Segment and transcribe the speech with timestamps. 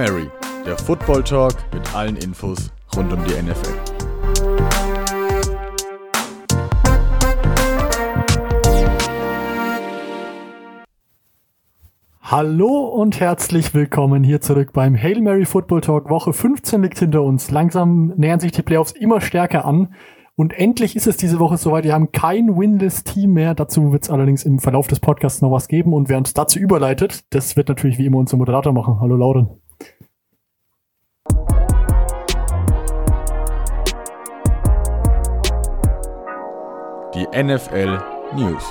[0.00, 0.30] Mary,
[0.64, 3.74] der Football Talk mit allen Infos rund um die NFL.
[12.22, 16.08] Hallo und herzlich willkommen hier zurück beim Hail Mary Football Talk.
[16.08, 17.50] Woche 15 liegt hinter uns.
[17.50, 19.94] Langsam nähern sich die Playoffs immer stärker an.
[20.34, 21.84] Und endlich ist es diese Woche soweit.
[21.84, 23.54] Wir haben kein winless Team mehr.
[23.54, 25.92] Dazu wird es allerdings im Verlauf des Podcasts noch was geben.
[25.92, 28.98] Und wer uns dazu überleitet, das wird natürlich wie immer unser Moderator machen.
[28.98, 29.60] Hallo Lauren.
[37.14, 38.02] Die NFL
[38.34, 38.62] News.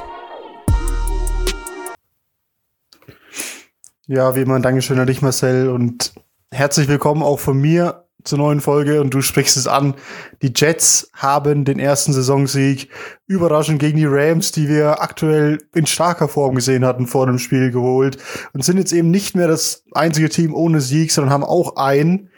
[4.08, 6.14] Ja, wie immer Dankeschön an dich, Marcel, und
[6.52, 9.96] herzlich willkommen auch von mir zur neuen Folge und du sprichst es an.
[10.42, 12.90] Die Jets haben den ersten Saisonsieg
[13.28, 17.72] überraschend gegen die Rams, die wir aktuell in starker Form gesehen hatten vor dem Spiel
[17.72, 18.18] geholt
[18.54, 22.30] und sind jetzt eben nicht mehr das einzige Team ohne Sieg, sondern haben auch einen.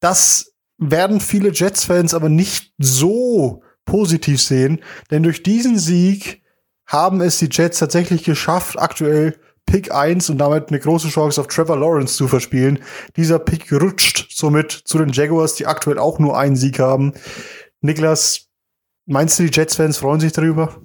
[0.00, 6.42] Das werden viele Jets-Fans aber nicht so positiv sehen, denn durch diesen Sieg
[6.86, 11.48] haben es die Jets tatsächlich geschafft, aktuell Pick 1 und damit eine große Chance auf
[11.48, 12.78] Trevor Lawrence zu verspielen.
[13.16, 17.12] Dieser Pick rutscht somit zu den Jaguars, die aktuell auch nur einen Sieg haben.
[17.80, 18.48] Niklas,
[19.06, 20.80] meinst du, die Jets-Fans freuen sich darüber?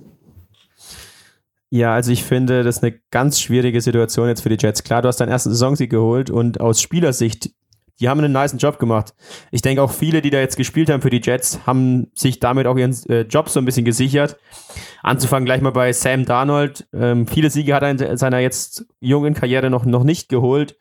[1.69, 4.83] Ja, also ich finde, das ist eine ganz schwierige Situation jetzt für die Jets.
[4.83, 7.51] Klar, du hast deinen ersten Saisonsieg geholt und aus Spielersicht
[8.01, 9.13] die haben einen niceen Job gemacht.
[9.51, 12.65] Ich denke auch viele, die da jetzt gespielt haben für die Jets, haben sich damit
[12.65, 14.37] auch ihren äh, Job so ein bisschen gesichert.
[15.03, 16.87] Anzufangen gleich mal bei Sam Darnold.
[16.93, 20.77] Ähm, viele Siege hat er in seiner jetzt jungen Karriere noch, noch nicht geholt.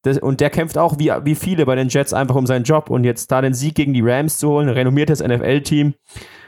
[0.00, 2.88] Das, und der kämpft auch wie, wie viele bei den Jets einfach um seinen Job.
[2.88, 5.94] Und jetzt da den Sieg gegen die Rams zu holen, ein renommiertes NFL-Team,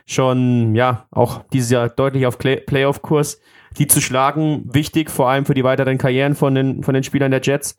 [0.06, 3.40] schon, ja, auch dieses Jahr deutlich auf Playoff-Kurs,
[3.76, 7.30] die zu schlagen, wichtig, vor allem für die weiteren Karrieren von den, von den Spielern
[7.30, 7.78] der Jets.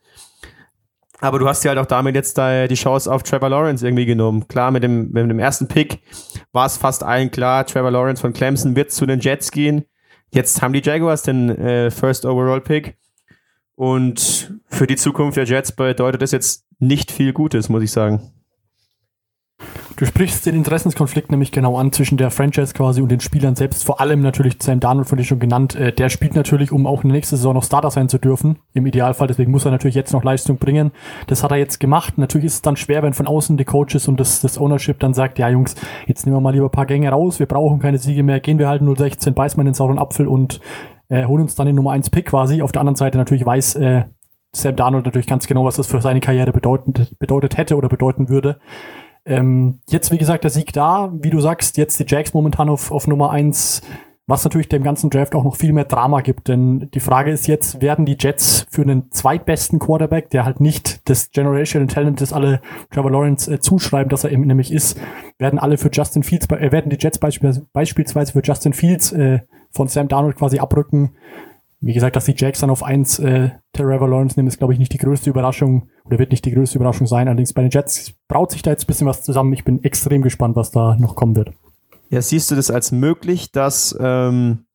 [1.21, 4.05] Aber du hast ja halt auch damit jetzt da die Chance auf Trevor Lawrence irgendwie
[4.05, 4.47] genommen.
[4.47, 6.02] Klar, mit dem, mit dem ersten Pick
[6.52, 9.85] war es fast allen klar, Trevor Lawrence von Clemson wird zu den Jets gehen.
[10.31, 12.97] Jetzt haben die Jaguars den äh, First Overall Pick.
[13.75, 18.33] Und für die Zukunft der Jets bedeutet das jetzt nicht viel Gutes, muss ich sagen.
[19.99, 23.83] Du sprichst den Interessenskonflikt nämlich genau an zwischen der Franchise quasi und den Spielern selbst.
[23.83, 25.76] Vor allem natürlich Sam Darnold, von dir schon genannt.
[25.76, 28.60] Äh, der spielt natürlich, um auch nächste Saison noch Starter sein zu dürfen.
[28.71, 29.27] Im Idealfall.
[29.27, 30.93] Deswegen muss er natürlich jetzt noch Leistung bringen.
[31.27, 32.17] Das hat er jetzt gemacht.
[32.17, 35.14] Natürlich ist es dann schwer, wenn von außen die Coaches und das, das Ownership dann
[35.14, 35.76] sagt, ja Jungs,
[36.08, 37.39] jetzt nehmen wir mal lieber ein paar Gänge raus.
[37.39, 38.39] Wir brauchen keine Siege mehr.
[38.39, 40.61] Gehen wir halt 016, beiß mal den sauren Apfel und
[41.10, 42.61] äh, holen uns dann den Nummer 1 Pick quasi.
[42.61, 44.05] Auf der anderen Seite natürlich weiß äh,
[44.54, 48.30] Sam Darnold natürlich ganz genau, was das für seine Karriere bedeutet, bedeutet hätte oder bedeuten
[48.30, 48.61] würde.
[49.25, 51.11] Ähm, jetzt, wie gesagt, der Sieg da.
[51.13, 53.81] Wie du sagst, jetzt die Jacks momentan auf, auf Nummer eins,
[54.27, 56.47] was natürlich dem ganzen Draft auch noch viel mehr Drama gibt.
[56.47, 61.09] Denn die Frage ist jetzt, werden die Jets für einen zweitbesten Quarterback, der halt nicht
[61.09, 64.99] das Generational Talent, das alle Trevor Lawrence äh, zuschreiben, dass er eben nämlich ist,
[65.39, 69.39] werden alle für Justin Fields, äh, werden die Jets beispielsweise, für Justin Fields äh,
[69.71, 71.11] von Sam Darnold quasi abrücken
[71.82, 74.80] wie gesagt, dass die Jacks dann auf eins äh, Trevor Lawrence nehmen, ist, glaube ich,
[74.80, 77.28] nicht die größte Überraschung oder wird nicht die größte Überraschung sein.
[77.28, 79.54] Allerdings bei den Jets braut sich da jetzt ein bisschen was zusammen.
[79.54, 81.52] Ich bin extrem gespannt, was da noch kommen wird.
[82.10, 84.66] Ja, siehst du das als möglich, dass, ähm,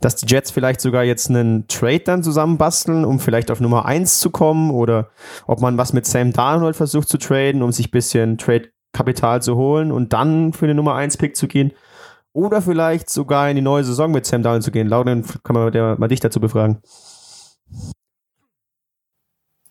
[0.00, 4.18] dass die Jets vielleicht sogar jetzt einen Trade dann zusammenbasteln, um vielleicht auf Nummer eins
[4.18, 5.08] zu kommen oder
[5.46, 9.92] ob man was mit Sam Darnold versucht zu traden, um sich bisschen Trade-Kapital zu holen
[9.92, 11.72] und dann für den Nummer eins Pick zu gehen?
[12.32, 14.86] Oder vielleicht sogar in die neue Saison mit Sam Darnold zu gehen.
[14.86, 16.80] Lauren, kann man der, mal dich dazu befragen.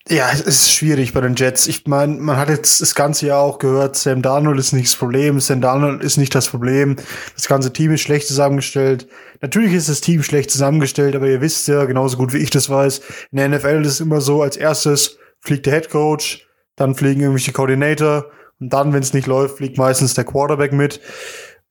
[0.08, 1.68] Ja, es ist schwierig bei den Jets.
[1.68, 4.96] Ich meine, man hat jetzt das ganze Jahr auch gehört, Sam Darnold ist nicht das
[4.96, 6.96] Problem, Sam Darnold ist nicht das Problem.
[7.36, 9.06] Das ganze Team ist schlecht zusammengestellt.
[9.40, 12.68] Natürlich ist das Team schlecht zusammengestellt, aber ihr wisst ja genauso gut wie ich das
[12.68, 16.96] weiß, in der NFL ist es immer so, als erstes fliegt der Head Coach, dann
[16.96, 18.26] fliegen irgendwelche Koordinator
[18.58, 21.00] und dann, wenn es nicht läuft, fliegt meistens der Quarterback mit.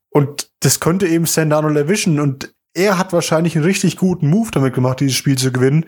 [0.10, 2.20] Und das könnte eben Sam Darnold erwischen.
[2.20, 5.86] Und er hat wahrscheinlich einen richtig guten Move damit gemacht, dieses Spiel zu gewinnen.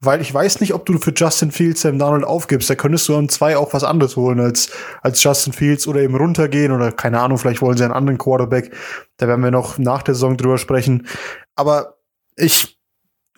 [0.00, 2.68] Weil ich weiß nicht, ob du für Justin Fields Sam Darnold aufgibst.
[2.68, 4.70] Da könntest du an zwei auch was anderes holen als,
[5.02, 8.74] als Justin Fields oder eben runtergehen oder keine Ahnung, vielleicht wollen sie einen anderen Quarterback.
[9.16, 11.06] Da werden wir noch nach der Saison drüber sprechen.
[11.54, 11.96] Aber
[12.36, 12.78] ich,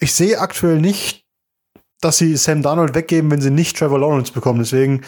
[0.00, 1.26] ich sehe aktuell nicht,
[2.00, 4.58] dass sie Sam Darnold weggeben, wenn sie nicht Trevor Lawrence bekommen.
[4.58, 5.02] Deswegen,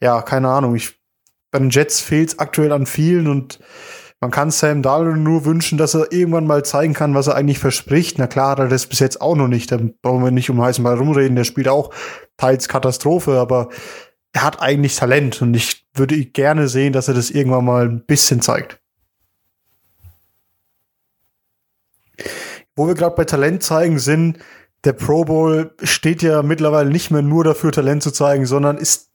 [0.00, 0.74] ja, keine Ahnung.
[0.74, 0.98] Ich,
[1.50, 3.60] bei den Jets fehlt es aktuell an vielen und
[4.24, 7.58] man kann Sam Darnold nur wünschen, dass er irgendwann mal zeigen kann, was er eigentlich
[7.58, 8.18] verspricht.
[8.18, 9.70] Na klar, hat er das bis jetzt auch noch nicht.
[9.70, 11.36] Da brauchen wir nicht um heißen Ball rumreden.
[11.36, 11.92] Der spielt auch
[12.38, 13.68] teils Katastrophe, aber
[14.32, 18.06] er hat eigentlich Talent und ich würde gerne sehen, dass er das irgendwann mal ein
[18.06, 18.80] bisschen zeigt.
[22.74, 24.38] Wo wir gerade bei Talent zeigen sind,
[24.84, 29.10] der Pro Bowl steht ja mittlerweile nicht mehr nur dafür, Talent zu zeigen, sondern ist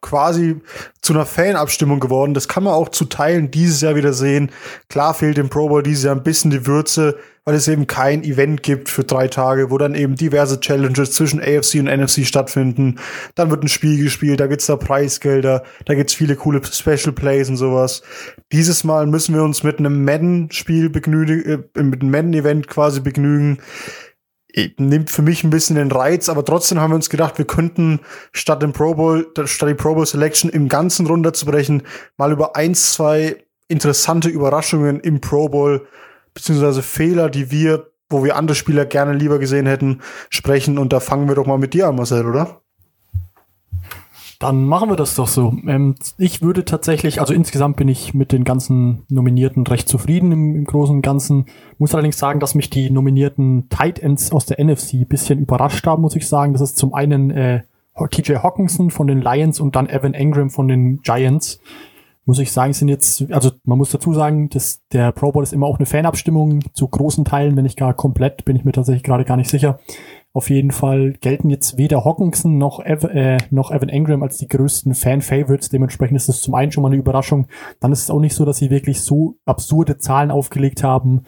[0.00, 0.60] quasi
[1.00, 2.34] zu einer Fanabstimmung geworden.
[2.34, 4.50] Das kann man auch zu Teilen dieses Jahr wieder sehen.
[4.88, 8.24] Klar fehlt dem Pro Bowl dieses Jahr ein bisschen die Würze, weil es eben kein
[8.24, 12.96] Event gibt für drei Tage, wo dann eben diverse Challenges zwischen AFC und NFC stattfinden.
[13.36, 17.48] Dann wird ein Spiel gespielt, da gibt's da Preisgelder, da gibt's viele coole Special Plays
[17.48, 18.02] und sowas.
[18.50, 23.58] Dieses Mal müssen wir uns mit einem Madden-Spiel begnügen, äh, mit einem Madden-Event quasi begnügen
[24.78, 28.00] nimmt für mich ein bisschen den Reiz, aber trotzdem haben wir uns gedacht, wir könnten
[28.32, 31.82] statt dem Pro Bowl, statt die Pro Bowl Selection im Ganzen runterzubrechen,
[32.16, 35.86] mal über eins, zwei interessante Überraschungen im Pro Bowl,
[36.32, 40.00] beziehungsweise Fehler, die wir, wo wir andere Spieler gerne lieber gesehen hätten,
[40.30, 40.78] sprechen.
[40.78, 42.62] Und da fangen wir doch mal mit dir an, Marcel, oder?
[44.38, 45.54] Dann machen wir das doch so.
[45.66, 50.54] Ähm, ich würde tatsächlich, also insgesamt bin ich mit den ganzen Nominierten recht zufrieden im,
[50.56, 51.46] im Großen und Ganzen.
[51.78, 55.86] Muss allerdings sagen, dass mich die nominierten Tight Ends aus der NFC ein bisschen überrascht
[55.86, 56.52] haben, muss ich sagen.
[56.52, 57.62] Das ist zum einen äh,
[58.10, 61.60] TJ Hawkinson von den Lions und dann Evan Engram von den Giants.
[62.26, 65.52] Muss ich sagen, sind jetzt, also man muss dazu sagen, dass der Pro Bowl ist
[65.52, 69.04] immer auch eine Fanabstimmung zu großen Teilen, wenn nicht gar komplett, bin ich mir tatsächlich
[69.04, 69.78] gerade gar nicht sicher.
[70.36, 74.48] Auf jeden Fall gelten jetzt weder Hawkinson noch, Ev äh, noch Evan Engram als die
[74.48, 75.70] größten Fan-Favorites.
[75.70, 77.46] Dementsprechend ist das zum einen schon mal eine Überraschung.
[77.80, 81.22] Dann ist es auch nicht so, dass sie wirklich so absurde Zahlen aufgelegt haben.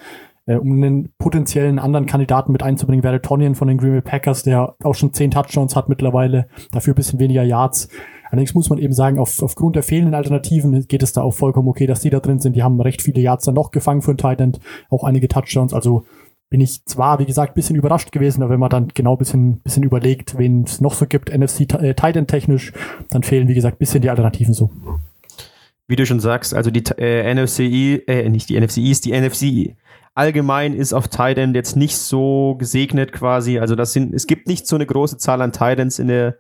[0.45, 4.43] Äh, um einen potenziellen anderen Kandidaten mit einzubringen, wäre Tonyan von den Green Bay Packers,
[4.43, 7.89] der auch schon zehn Touchdowns hat mittlerweile, dafür ein bisschen weniger Yards.
[8.31, 11.69] Allerdings muss man eben sagen, auf, aufgrund der fehlenden Alternativen geht es da auch vollkommen
[11.69, 12.57] okay, dass die da drin sind.
[12.57, 14.61] Die haben recht viele Yards dann noch gefangen für ein Tight End,
[14.91, 15.73] auch einige Touchdowns.
[15.73, 16.05] Also
[16.51, 19.83] bin ich zwar, wie gesagt, bisschen überrascht gewesen, aber wenn man dann genau bisschen, bisschen
[19.83, 22.73] überlegt, wen es noch so gibt, NFC äh, Titan technisch,
[23.11, 24.71] dann fehlen, wie gesagt, bisschen die Alternativen so.
[25.87, 29.77] Wie du schon sagst, also die äh, NFCI, äh, nicht die NFCI, ist die NFC
[30.19, 33.61] allgemein ist auf Titan jetzt nicht so gesegnet quasi.
[33.61, 36.39] Also das sind, es gibt nicht so eine große Zahl an Titans in der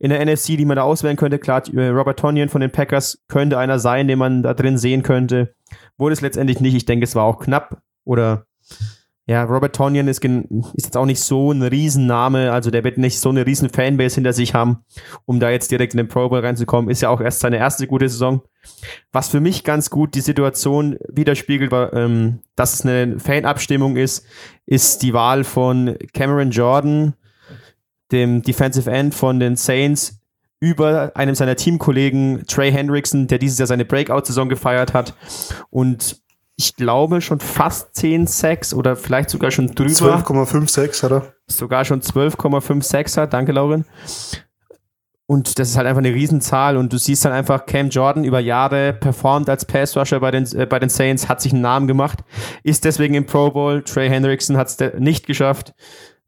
[0.00, 1.38] in der NFC, die man da auswählen könnte.
[1.38, 5.04] Klar, äh, Robert Tonyan von den Packers könnte einer sein, den man da drin sehen
[5.04, 5.54] könnte.
[5.96, 6.74] Wurde es letztendlich nicht.
[6.74, 8.46] Ich denke, es war auch knapp oder
[9.26, 13.20] ja, Robert Tonyan ist, ist jetzt auch nicht so ein Riesenname, also der wird nicht
[13.20, 14.84] so eine riesen Fanbase hinter sich haben,
[15.24, 16.90] um da jetzt direkt in den Pro Bowl reinzukommen.
[16.90, 18.42] Ist ja auch erst seine erste gute Saison.
[19.12, 24.26] Was für mich ganz gut die Situation widerspiegelt, ähm, dass es eine Fanabstimmung ist,
[24.66, 27.14] ist die Wahl von Cameron Jordan,
[28.12, 30.20] dem Defensive End von den Saints,
[30.60, 35.14] über einem seiner Teamkollegen Trey Hendrickson, der dieses Jahr seine Breakout-Saison gefeiert hat
[35.70, 36.23] und
[36.56, 39.90] ich glaube, schon fast 10 Sacks oder vielleicht sogar schon drüber.
[39.90, 41.34] 12,5 Sacks hat er.
[41.46, 43.32] Sogar schon 12,5 Sacks hat.
[43.32, 43.84] Danke, Lauren.
[45.26, 48.40] Und das ist halt einfach eine Riesenzahl und du siehst dann einfach, Cam Jordan über
[48.40, 52.18] Jahre performt als Pass-Rusher bei den, äh, bei den Saints, hat sich einen Namen gemacht,
[52.62, 53.82] ist deswegen im Pro Bowl.
[53.82, 55.72] Trey Hendrickson hat es nicht geschafft,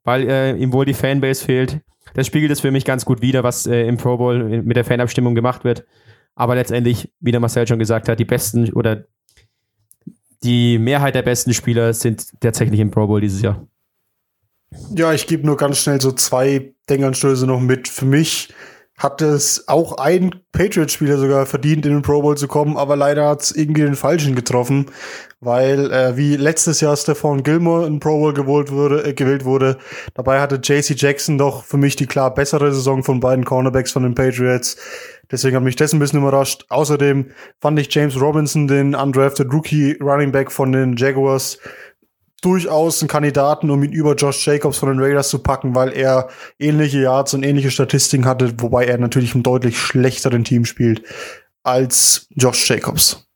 [0.04, 1.80] weil äh, ihm wohl die Fanbase fehlt.
[2.14, 4.84] Das spiegelt es für mich ganz gut wider, was äh, im Pro Bowl mit der
[4.84, 5.84] Fanabstimmung gemacht wird.
[6.34, 9.04] Aber letztendlich, wie der Marcel schon gesagt hat, die besten oder
[10.42, 13.66] die Mehrheit der besten Spieler sind tatsächlich im Pro Bowl dieses Jahr.
[14.94, 17.88] Ja, ich gebe nur ganz schnell so zwei Denkanstöße noch mit.
[17.88, 18.52] Für mich
[18.98, 23.28] hat es auch ein Patriots-Spieler sogar verdient, in den Pro Bowl zu kommen, aber leider
[23.28, 24.86] hat es irgendwie den Falschen getroffen,
[25.40, 29.76] weil äh, wie letztes Jahr Stephon Gilmore in Pro Bowl gewählt wurde, äh, gewählt wurde,
[30.14, 34.02] dabei hatte JC Jackson doch für mich die klar bessere Saison von beiden Cornerbacks von
[34.02, 34.78] den Patriots.
[35.30, 36.64] Deswegen hat mich das ein bisschen überrascht.
[36.68, 37.30] Außerdem
[37.60, 41.58] fand ich James Robinson, den undrafted Rookie Running Back von den Jaguars,
[42.42, 46.28] durchaus ein Kandidaten, um ihn über Josh Jacobs von den Raiders zu packen, weil er
[46.58, 51.02] ähnliche Yards und ähnliche Statistiken hatte, wobei er natürlich im deutlich schlechteren Team spielt
[51.62, 53.26] als Josh Jacobs.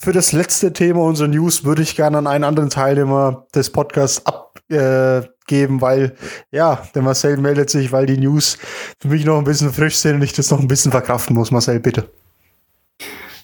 [0.00, 4.24] Für das letzte Thema unserer News würde ich gerne an einen anderen Teilnehmer des Podcasts
[4.70, 6.14] abgeben, weil
[6.50, 8.58] ja, der Marcel meldet sich, weil die News
[9.00, 11.50] für mich noch ein bisschen frisch sind und ich das noch ein bisschen verkraften muss.
[11.50, 12.10] Marcel, bitte.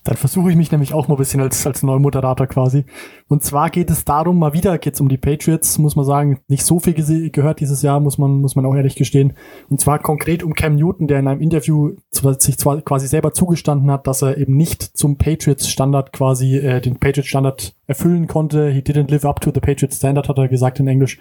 [0.04, 2.84] Dann versuche ich mich nämlich auch mal ein bisschen als, als Neumoderator quasi.
[3.26, 6.40] Und zwar geht es darum, mal wieder geht es um die Patriots, muss man sagen,
[6.46, 6.92] nicht so viel
[7.30, 9.32] gehört dieses Jahr, muss man, muss man auch ehrlich gestehen.
[9.70, 13.90] Und zwar konkret um Cam Newton, der in einem Interview sich zwar quasi selber zugestanden
[13.90, 18.68] hat, dass er eben nicht zum Patriots-Standard quasi, äh, den Patriots-Standard erfüllen konnte.
[18.68, 21.18] He didn't live up to the Patriots Standard, hat er gesagt in Englisch.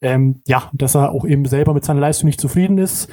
[0.00, 3.08] Ähm, ja, dass er auch eben selber mit seiner Leistung nicht zufrieden ist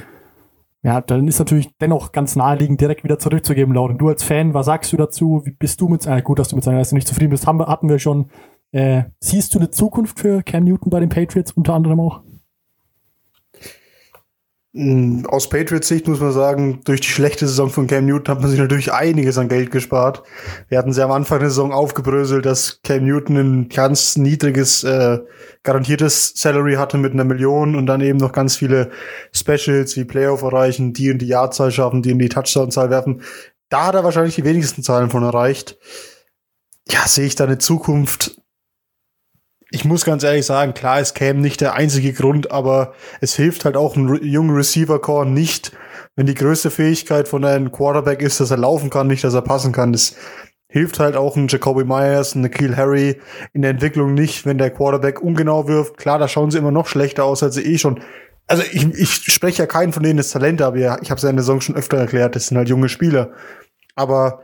[0.86, 3.98] ja, dann ist natürlich dennoch ganz naheliegend, direkt wieder zurückzugeben, Lauren.
[3.98, 5.42] Du als Fan, was sagst du dazu?
[5.44, 7.58] Wie bist du mit, äh, gut, dass du mit seiner Leistung nicht zufrieden bist, haben,
[7.58, 8.30] hatten wir schon.
[8.70, 12.20] Äh, siehst du eine Zukunft für Cam Newton bei den Patriots unter anderem auch?
[14.78, 18.42] Mm, aus Patriots Sicht muss man sagen, durch die schlechte Saison von Cam Newton hat
[18.42, 20.22] man sich natürlich einiges an Geld gespart.
[20.68, 25.20] Wir hatten sehr am Anfang der Saison aufgebröselt, dass Cam Newton ein ganz niedriges äh,
[25.62, 28.90] garantiertes Salary hatte mit einer Million und dann eben noch ganz viele
[29.32, 33.22] Specials wie Playoff erreichen, die in die Jahrzahl schaffen, die in die Touchdown-Zahl werfen.
[33.70, 35.78] Da hat er wahrscheinlich die wenigsten Zahlen von erreicht.
[36.86, 38.42] Ja, sehe ich da eine Zukunft
[39.70, 43.64] ich muss ganz ehrlich sagen, klar ist Cam nicht der einzige Grund, aber es hilft
[43.64, 45.72] halt auch einem jungen Receiver-Core nicht,
[46.14, 49.42] wenn die größte Fähigkeit von einem Quarterback ist, dass er laufen kann, nicht, dass er
[49.42, 49.92] passen kann.
[49.92, 50.14] Das
[50.68, 53.20] hilft halt auch ein Jacoby Myers, ein Nikhil Harry
[53.52, 55.96] in der Entwicklung nicht, wenn der Quarterback ungenau wirft.
[55.96, 58.00] Klar, da schauen sie immer noch schlechter aus, als sie eh schon.
[58.46, 61.22] Also ich, ich spreche ja keinen von denen das Talent, aber ja, ich habe es
[61.22, 63.32] ja in der Saison schon öfter erklärt, das sind halt junge Spieler.
[63.96, 64.42] Aber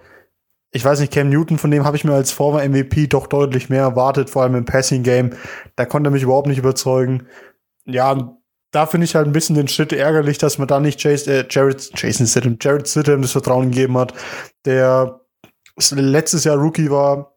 [0.72, 3.68] ich weiß nicht, Cam Newton, von dem habe ich mir als former MVP doch deutlich
[3.68, 5.30] mehr erwartet, vor allem im Passing Game.
[5.76, 7.26] Da konnte er mich überhaupt nicht überzeugen.
[7.84, 8.38] Ja,
[8.70, 11.46] da finde ich halt ein bisschen den Schritt ärgerlich, dass man da nicht Chase, äh,
[11.48, 14.14] Jared, Jason Stidham, Jared Stidham das Vertrauen gegeben hat,
[14.64, 15.20] der
[15.90, 17.36] letztes Jahr Rookie war,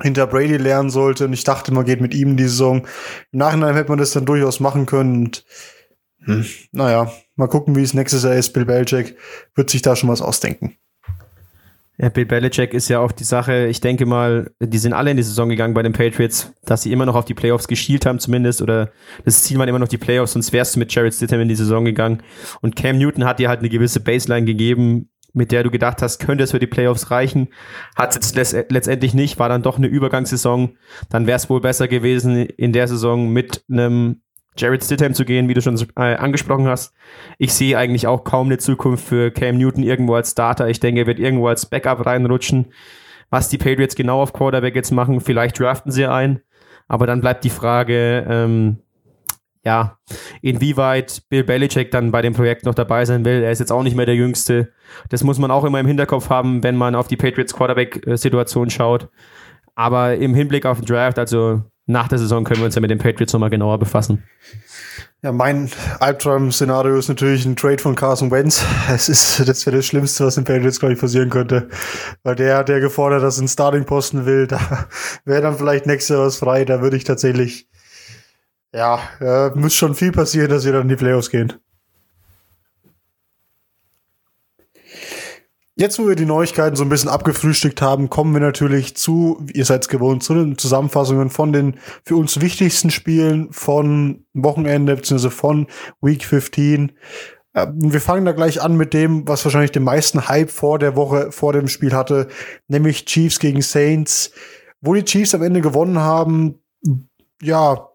[0.00, 1.26] hinter Brady lernen sollte.
[1.26, 2.86] Und ich dachte, man geht mit ihm in die Saison.
[3.32, 5.24] Im Nachhinein hätte man das dann durchaus machen können.
[5.26, 5.44] Und,
[6.24, 8.54] hm, naja, mal gucken, wie es nächstes Jahr ist.
[8.54, 9.18] Bill Belichick
[9.54, 10.78] wird sich da schon was ausdenken.
[12.08, 15.22] Bill Belichick ist ja auch die Sache, ich denke mal, die sind alle in die
[15.22, 18.62] Saison gegangen bei den Patriots, dass sie immer noch auf die Playoffs geschielt haben zumindest
[18.62, 18.90] oder
[19.26, 21.56] das Ziel waren immer noch die Playoffs, sonst wärst du mit Jared Stidham in die
[21.56, 22.22] Saison gegangen.
[22.62, 26.18] Und Cam Newton hat dir halt eine gewisse Baseline gegeben, mit der du gedacht hast,
[26.18, 27.48] könnte es für die Playoffs reichen.
[27.96, 30.76] Hat es jetzt letztendlich nicht, war dann doch eine Übergangssaison.
[31.10, 34.22] Dann wäre es wohl besser gewesen in der Saison mit einem
[34.60, 36.94] Jared Stidham zu gehen, wie du schon äh, angesprochen hast.
[37.38, 40.68] Ich sehe eigentlich auch kaum eine Zukunft für Cam Newton irgendwo als Starter.
[40.68, 42.72] Ich denke, er wird irgendwo als Backup reinrutschen.
[43.30, 46.40] Was die Patriots genau auf Quarterback jetzt machen, vielleicht draften sie ein.
[46.88, 48.78] Aber dann bleibt die Frage, ähm,
[49.64, 49.98] ja,
[50.42, 53.42] inwieweit Bill Belichick dann bei dem Projekt noch dabei sein will.
[53.42, 54.72] Er ist jetzt auch nicht mehr der Jüngste.
[55.10, 59.08] Das muss man auch immer im Hinterkopf haben, wenn man auf die Patriots Quarterback-Situation schaut.
[59.74, 62.90] Aber im Hinblick auf den Draft, also nach der Saison können wir uns ja mit
[62.90, 64.22] den Patriots nochmal genauer befassen.
[65.22, 68.64] Ja, mein Albtraum-Szenario ist natürlich ein Trade von Carson Wentz.
[68.90, 71.68] Es ist, das wäre das Schlimmste, was den Patriots, glaube ich, passieren könnte.
[72.22, 74.46] Weil der hat ja gefordert, dass er einen Starting-Posten will.
[74.46, 74.88] Da
[75.26, 76.64] wäre dann vielleicht nächstes Jahr was frei.
[76.64, 77.68] Da würde ich tatsächlich,
[78.72, 81.52] ja, äh, muss schon viel passieren, dass wir dann in die Playoffs gehen.
[85.80, 89.64] Jetzt, wo wir die Neuigkeiten so ein bisschen abgefrühstückt haben, kommen wir natürlich zu, ihr
[89.64, 95.30] seid gewohnt, zu den Zusammenfassungen von den für uns wichtigsten Spielen von Wochenende bzw.
[95.30, 95.68] von
[96.02, 96.92] Week 15.
[97.54, 100.96] Äh, wir fangen da gleich an mit dem, was wahrscheinlich den meisten Hype vor der
[100.96, 102.28] Woche, vor dem Spiel hatte,
[102.68, 104.32] nämlich Chiefs gegen Saints.
[104.82, 106.58] Wo die Chiefs am Ende gewonnen haben,
[107.40, 107.88] ja,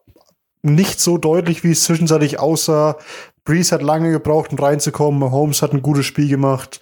[0.64, 2.98] nicht so deutlich, wie es zwischenzeitlich aussah.
[3.44, 5.30] Breeze hat lange gebraucht, um reinzukommen.
[5.30, 6.80] Holmes hat ein gutes Spiel gemacht.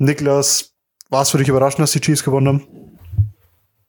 [0.00, 0.72] Niklas,
[1.10, 2.96] war es für dich überraschend, dass die Chiefs gewonnen haben?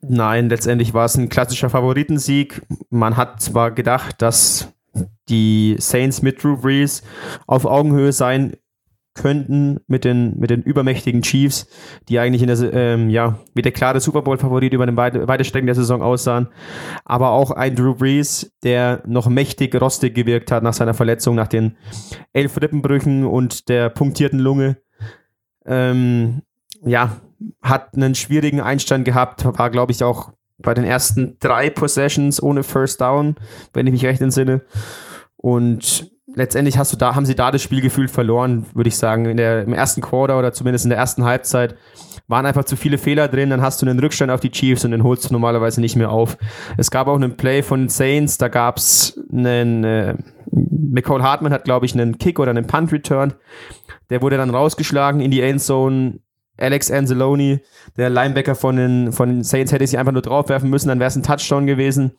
[0.01, 2.61] Nein, letztendlich war es ein klassischer Favoritensieg.
[2.89, 4.73] Man hat zwar gedacht, dass
[5.29, 7.01] die Saints mit Drew Brees
[7.47, 8.57] auf Augenhöhe sein
[9.13, 11.67] könnten mit den, mit den übermächtigen Chiefs,
[12.09, 15.45] die eigentlich in der, ähm, ja, wie der klare Super Bowl-Favorit über den weite, weite
[15.45, 16.49] Strecken der Saison aussahen.
[17.05, 21.47] Aber auch ein Drew Brees, der noch mächtig rostig gewirkt hat nach seiner Verletzung, nach
[21.47, 21.77] den
[22.33, 24.77] elf Rippenbrüchen und der punktierten Lunge
[25.65, 26.41] ähm,
[26.83, 27.17] ja,
[27.61, 32.63] hat einen schwierigen Einstand gehabt, war, glaube ich, auch bei den ersten drei Possessions ohne
[32.63, 33.35] First Down,
[33.73, 34.61] wenn ich mich recht entsinne.
[35.37, 39.25] Und letztendlich hast du da, haben sie da das Spielgefühl verloren, würde ich sagen.
[39.25, 41.75] In der, Im ersten Quarter oder zumindest in der ersten Halbzeit
[42.27, 44.91] waren einfach zu viele Fehler drin, dann hast du einen Rückstand auf die Chiefs und
[44.91, 46.37] den holst du normalerweise nicht mehr auf.
[46.77, 50.15] Es gab auch einen Play von Saints, da gab es einen, äh,
[50.51, 53.33] McCall Hartman hat, glaube ich, einen Kick oder einen Punt Return.
[54.09, 56.19] Der wurde dann rausgeschlagen in die Endzone.
[56.57, 57.61] Alex Anzalone,
[57.97, 61.07] der Linebacker von den, von den Saints, hätte sich einfach nur draufwerfen müssen, dann wäre
[61.07, 62.11] es ein Touchdown gewesen.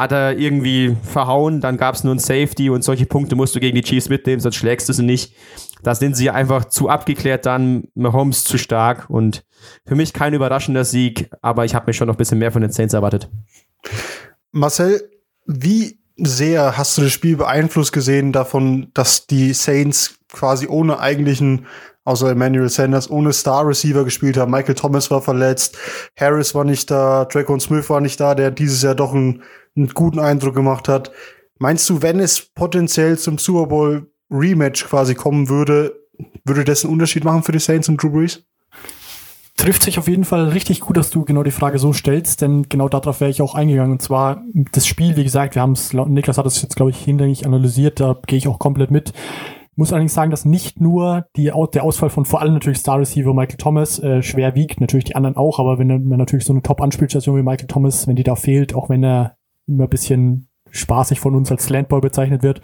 [0.00, 3.60] Hat er irgendwie verhauen, dann gab es nur ein Safety und solche Punkte musst du
[3.60, 5.34] gegen die Chiefs mitnehmen, sonst schlägst du sie nicht.
[5.82, 9.44] Da sind sie einfach zu abgeklärt, dann Mahomes zu stark und
[9.84, 12.62] für mich kein überraschender Sieg, aber ich habe mir schon noch ein bisschen mehr von
[12.62, 13.28] den Saints erwartet.
[14.52, 15.02] Marcel,
[15.44, 21.66] wie sehr hast du das Spiel beeinflusst gesehen davon, dass die Saints quasi ohne eigentlichen,
[22.04, 24.50] außer Emmanuel Sanders, ohne Star Receiver gespielt haben.
[24.50, 25.76] Michael Thomas war verletzt,
[26.18, 29.42] Harris war nicht da, Dracon Smith war nicht da, der dieses Jahr doch einen,
[29.76, 31.10] einen guten Eindruck gemacht hat.
[31.58, 36.00] Meinst du, wenn es potenziell zum Super Bowl Rematch quasi kommen würde,
[36.44, 38.44] würde das einen Unterschied machen für die Saints und Drew Brees?
[39.60, 42.68] trifft sich auf jeden Fall richtig gut, dass du genau die Frage so stellst, denn
[42.70, 43.92] genau darauf wäre ich auch eingegangen.
[43.92, 44.42] Und zwar
[44.72, 48.00] das Spiel, wie gesagt, wir haben es, Niklas hat es jetzt, glaube ich, hinlänglich analysiert,
[48.00, 49.12] da gehe ich auch komplett mit.
[49.80, 53.32] Muss allerdings sagen, dass nicht nur die, der Ausfall von vor allem natürlich Star Receiver
[53.32, 56.60] Michael Thomas äh, schwer wiegt, natürlich die anderen auch, aber wenn man natürlich so eine
[56.60, 61.18] Top-Anspielstation wie Michael Thomas, wenn die da fehlt, auch wenn er immer ein bisschen spaßig
[61.18, 62.60] von uns als Slantboy bezeichnet wird,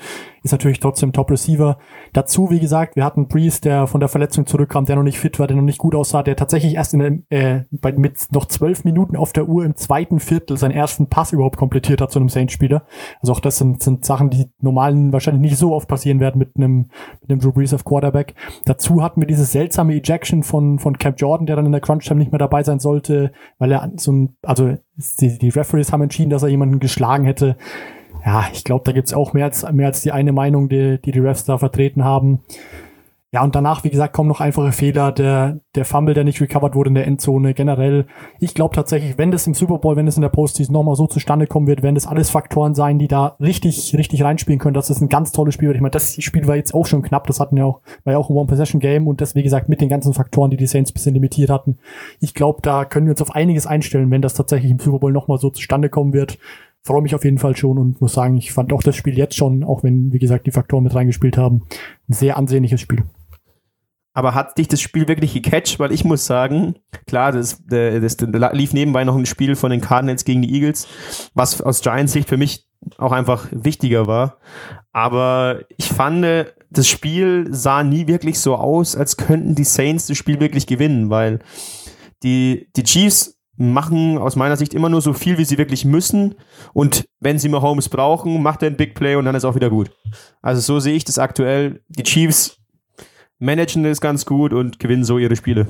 [0.47, 1.79] ist natürlich trotzdem Top Receiver.
[2.13, 5.39] Dazu, wie gesagt, wir hatten Breeze, der von der Verletzung zurückkam, der noch nicht fit
[5.39, 8.47] war, der noch nicht gut aussah, der tatsächlich erst in der, äh, bei, mit noch
[8.47, 12.19] zwölf Minuten auf der Uhr im zweiten Viertel seinen ersten Pass überhaupt komplettiert hat zu
[12.19, 12.85] einem Saints-Spieler.
[13.21, 16.57] Also auch das sind, sind Sachen, die normalen wahrscheinlich nicht so oft passieren werden mit
[16.57, 18.35] einem, mit einem Drew Brees auf Quarterback.
[18.65, 22.21] Dazu hatten wir diese seltsame Ejection von, von Cap Jordan, der dann in der Crunch-Time
[22.21, 24.77] nicht mehr dabei sein sollte, weil er so ein, also
[25.21, 27.57] die, die Referees haben entschieden, dass er jemanden geschlagen hätte
[28.27, 31.13] ja, ich glaube, da gibt's auch mehr als, mehr als die eine Meinung, die, die
[31.13, 32.41] die Refs da vertreten haben.
[33.33, 35.13] Ja, und danach, wie gesagt, kommen noch einfache Fehler.
[35.13, 37.55] Der, der Fumble, der nicht recovered wurde in der Endzone.
[37.55, 38.07] Generell,
[38.41, 41.07] ich glaube tatsächlich, wenn das im Super Bowl, wenn das in der Postseason nochmal so
[41.07, 44.75] zustande kommen wird, werden das alles Faktoren sein, die da richtig, richtig reinspielen können.
[44.75, 45.71] Das ist ein ganz tolles Spiel.
[45.73, 47.27] Ich meine, das Spiel war jetzt auch schon knapp.
[47.27, 49.89] Das hatten ja auch, war ja auch ein One-Possession-Game und das, wie gesagt, mit den
[49.89, 51.79] ganzen Faktoren, die die Saints bisschen limitiert hatten.
[52.21, 55.13] Ich glaube, da können wir uns auf einiges einstellen, wenn das tatsächlich im Super Bowl
[55.13, 56.39] nochmal so zustande kommen wird
[56.85, 59.37] freue mich auf jeden Fall schon und muss sagen, ich fand auch das Spiel jetzt
[59.37, 61.63] schon, auch wenn, wie gesagt, die Faktoren mit reingespielt haben,
[62.09, 63.05] ein sehr ansehnliches Spiel.
[64.17, 65.79] Aber hat dich das Spiel wirklich gecatcht?
[65.79, 69.83] Weil ich muss sagen, klar, das, das, das lief nebenbei noch ein Spiel von den
[69.83, 70.89] Cardinals gegen die Eagles,
[71.35, 72.67] was aus Giants Sicht für mich
[72.97, 74.39] auch einfach wichtiger war.
[74.93, 76.25] Aber ich fand,
[76.71, 81.11] das Spiel sah nie wirklich so aus, als könnten die Saints das Spiel wirklich gewinnen,
[81.11, 81.41] weil
[82.23, 86.35] die, die Chiefs machen aus meiner Sicht immer nur so viel, wie sie wirklich müssen.
[86.73, 89.71] Und wenn sie Mahomes brauchen, macht er ein Big Play und dann ist auch wieder
[89.71, 89.91] gut.
[90.43, 91.83] Also so sehe ich das aktuell.
[91.89, 92.59] Die Chiefs
[93.39, 95.67] managen das ganz gut und gewinnen so ihre Spiele.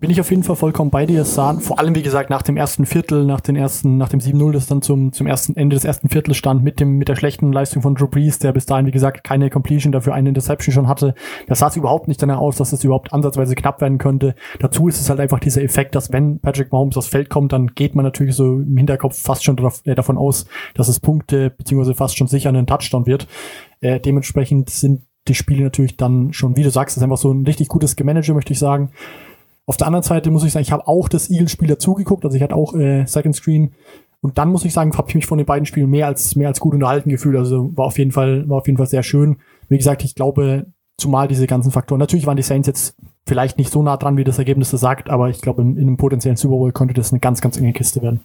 [0.00, 1.20] Bin ich auf jeden Fall vollkommen bei dir.
[1.20, 4.20] Es sah vor allem, wie gesagt, nach dem ersten Viertel, nach den ersten, nach dem
[4.20, 7.16] 7-0, das dann zum, zum ersten Ende des ersten Viertels stand, mit dem, mit der
[7.16, 10.72] schlechten Leistung von Drew Brees, der bis dahin, wie gesagt, keine Completion, dafür eine Interception
[10.72, 11.14] schon hatte.
[11.48, 14.34] Das sah es überhaupt nicht danach aus, dass es überhaupt ansatzweise knapp werden könnte.
[14.58, 17.74] Dazu ist es halt einfach dieser Effekt, dass wenn Patrick Mahomes aufs Feld kommt, dann
[17.74, 21.50] geht man natürlich so im Hinterkopf fast schon darauf, äh, davon aus, dass es Punkte,
[21.50, 23.28] beziehungsweise fast schon sicher ein Touchdown wird.
[23.82, 27.44] Äh, dementsprechend sind die Spiele natürlich dann schon, wie du sagst, ist einfach so ein
[27.44, 28.92] richtig gutes Gemanager, möchte ich sagen.
[29.70, 32.42] Auf der anderen Seite muss ich sagen, ich habe auch das Eagles-Spiel dazugeguckt, also ich
[32.42, 33.70] hatte auch äh, Second Screen.
[34.20, 36.48] Und dann muss ich sagen, habe ich mich von den beiden Spielen mehr als mehr
[36.48, 37.36] als gut unterhalten gefühlt.
[37.36, 39.36] Also war auf jeden Fall war auf jeden Fall sehr schön.
[39.68, 40.66] Wie gesagt, ich glaube,
[40.98, 42.00] zumal diese ganzen Faktoren.
[42.00, 42.96] Natürlich waren die Saints jetzt
[43.28, 45.86] vielleicht nicht so nah dran, wie das Ergebnis das sagt, aber ich glaube, in, in
[45.86, 48.22] einem potenziellen Super Bowl könnte das eine ganz, ganz enge Kiste werden.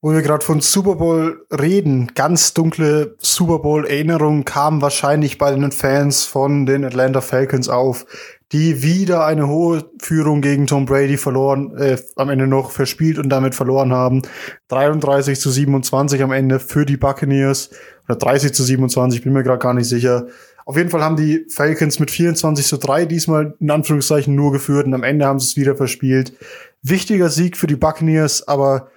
[0.00, 5.72] Wo wir gerade von Super Bowl reden, ganz dunkle Super Bowl-Erinnerungen kamen wahrscheinlich bei den
[5.72, 8.06] Fans von den Atlanta Falcons auf,
[8.52, 13.30] die wieder eine hohe Führung gegen Tom Brady verloren, äh, am Ende noch verspielt und
[13.30, 14.22] damit verloren haben.
[14.68, 17.70] 33 zu 27 am Ende für die Buccaneers
[18.06, 20.26] oder 30 zu 27, bin mir gerade gar nicht sicher.
[20.64, 24.86] Auf jeden Fall haben die Falcons mit 24 zu 3 diesmal in Anführungszeichen nur geführt
[24.86, 26.34] und am Ende haben sie es wieder verspielt.
[26.82, 28.88] Wichtiger Sieg für die Buccaneers, aber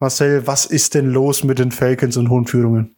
[0.00, 2.96] Marcel, was ist denn los mit den Falcons und hohen Führungen?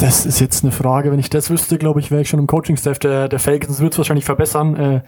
[0.00, 1.12] Das ist jetzt eine Frage.
[1.12, 3.92] Wenn ich das wüsste, glaube ich, wäre ich schon im Coaching-Staff der, der Falcons, wird
[3.92, 4.74] es wahrscheinlich verbessern.
[4.74, 5.02] Äh,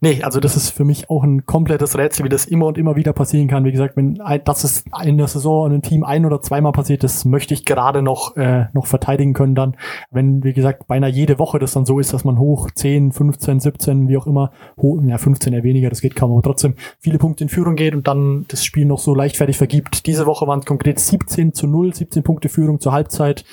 [0.00, 2.96] nee, also das ist für mich auch ein komplettes Rätsel, wie das immer und immer
[2.96, 3.66] wieder passieren kann.
[3.66, 7.04] Wie gesagt, wenn das ist in der Saison in einem Team ein- oder zweimal passiert,
[7.04, 9.76] das möchte ich gerade noch, äh, noch verteidigen können dann.
[10.10, 13.60] Wenn, wie gesagt, beinahe jede Woche das dann so ist, dass man hoch 10, 15,
[13.60, 17.18] 17, wie auch immer, hoch, ja, 15 eher weniger, das geht kaum, aber trotzdem viele
[17.18, 20.06] Punkte in Führung geht und dann das Spiel noch so leichtfertig vergibt.
[20.06, 23.44] Diese Woche waren es konkret 17 zu 0, 17 Punkte Führung zur Halbzeit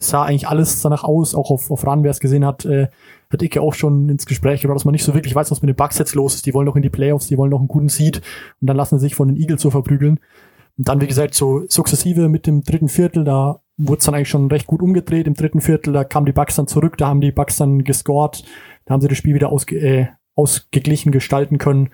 [0.00, 2.88] sah eigentlich alles danach aus, auch auf, auf RAN, wer es gesehen hat, äh,
[3.30, 5.68] hat Icke auch schon ins Gespräch gebracht, dass man nicht so wirklich weiß, was mit
[5.68, 6.46] den Bugs jetzt los ist.
[6.46, 8.22] Die wollen noch in die Playoffs, die wollen noch einen guten Seed
[8.60, 10.18] und dann lassen sie sich von den Eagles so verprügeln.
[10.78, 14.30] Und dann, wie gesagt, so sukzessive mit dem dritten Viertel, da wurde es dann eigentlich
[14.30, 15.26] schon recht gut umgedreht.
[15.26, 18.44] Im dritten Viertel, da kamen die Bugs dann zurück, da haben die Bugs dann gescored,
[18.86, 21.90] da haben sie das Spiel wieder ausge äh, ausgeglichen gestalten können.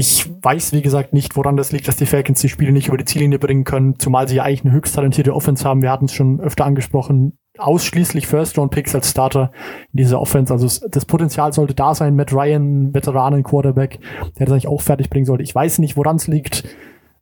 [0.00, 2.96] Ich weiß, wie gesagt, nicht, woran das liegt, dass die Falcons die Spiele nicht über
[2.96, 5.82] die Ziellinie bringen können, zumal sie ja eigentlich eine höchst talentierte Offense haben.
[5.82, 7.36] Wir hatten es schon öfter angesprochen.
[7.58, 9.50] Ausschließlich First-Round-Picks als Starter
[9.92, 10.52] in dieser Offense.
[10.52, 12.14] Also das Potenzial sollte da sein.
[12.14, 13.98] Matt Ryan, Veteranen-Quarterback,
[14.38, 15.42] der das eigentlich auch fertig bringen sollte.
[15.42, 16.62] Ich weiß nicht, woran es liegt.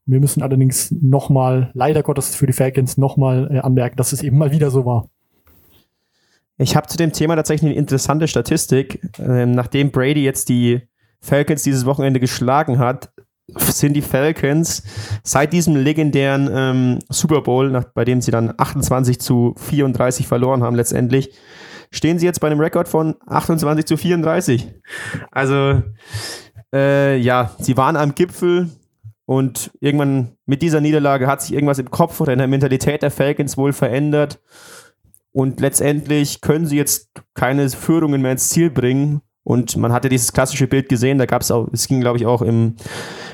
[0.05, 4.37] Wir müssen allerdings nochmal, leider Gottes für die Falcons, nochmal äh, anmerken, dass es eben
[4.37, 5.09] mal wieder so war.
[6.59, 9.01] Ich habe zu dem Thema tatsächlich eine interessante Statistik.
[9.19, 10.83] Ähm, nachdem Brady jetzt die
[11.27, 13.11] Falcons dieses Wochenende geschlagen hat,
[13.59, 14.83] sind die Falcons
[15.23, 20.63] seit diesem legendären ähm, Super Bowl, nach, bei dem sie dann 28 zu 34 verloren
[20.63, 21.33] haben letztendlich,
[21.91, 24.69] stehen sie jetzt bei einem Rekord von 28 zu 34.
[25.31, 25.83] Also
[26.73, 28.69] äh, ja, sie waren am Gipfel
[29.27, 33.11] und irgendwann mit dieser Niederlage hat sich irgendwas im Kopf oder in der Mentalität der
[33.11, 34.41] Falcons wohl verändert.
[35.33, 39.21] Und letztendlich können sie jetzt keine Führungen mehr ins Ziel bringen.
[39.47, 42.27] Und man hatte dieses klassische Bild gesehen, da gab es auch, es ging, glaube ich,
[42.27, 42.75] auch im,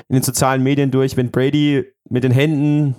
[0.09, 2.95] in den sozialen Medien durch, wenn Brady mit den Händen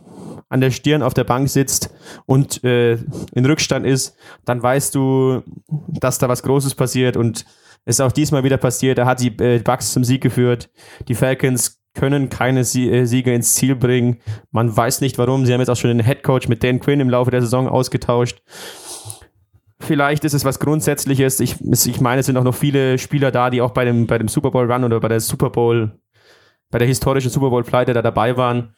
[0.49, 1.95] an der Stirn auf der Bank sitzt
[2.27, 2.95] und äh,
[3.33, 5.43] in Rückstand ist, dann weißt du,
[5.87, 7.45] dass da was Großes passiert und
[7.85, 8.99] ist auch diesmal wieder passiert.
[8.99, 10.69] Er hat die äh, Bucks zum Sieg geführt.
[11.07, 14.19] Die Falcons können keine äh, Siege ins Ziel bringen.
[14.51, 15.47] Man weiß nicht warum.
[15.47, 17.69] Sie haben jetzt auch schon den Head Coach mit Dan Quinn im Laufe der Saison
[17.69, 18.43] ausgetauscht.
[19.87, 21.41] Vielleicht ist es was Grundsätzliches.
[21.41, 24.19] Ich, ich meine, es sind auch noch viele Spieler da, die auch bei dem, bei
[24.19, 25.93] dem Super Bowl Run oder bei der Super Bowl,
[26.71, 28.75] bei der historischen Super Bowl Pleite da dabei waren.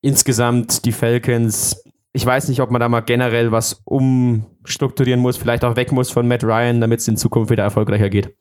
[0.00, 1.84] Insgesamt die Falcons.
[2.12, 6.10] Ich weiß nicht, ob man da mal generell was umstrukturieren muss, vielleicht auch weg muss
[6.10, 8.34] von Matt Ryan, damit es in Zukunft wieder erfolgreicher geht.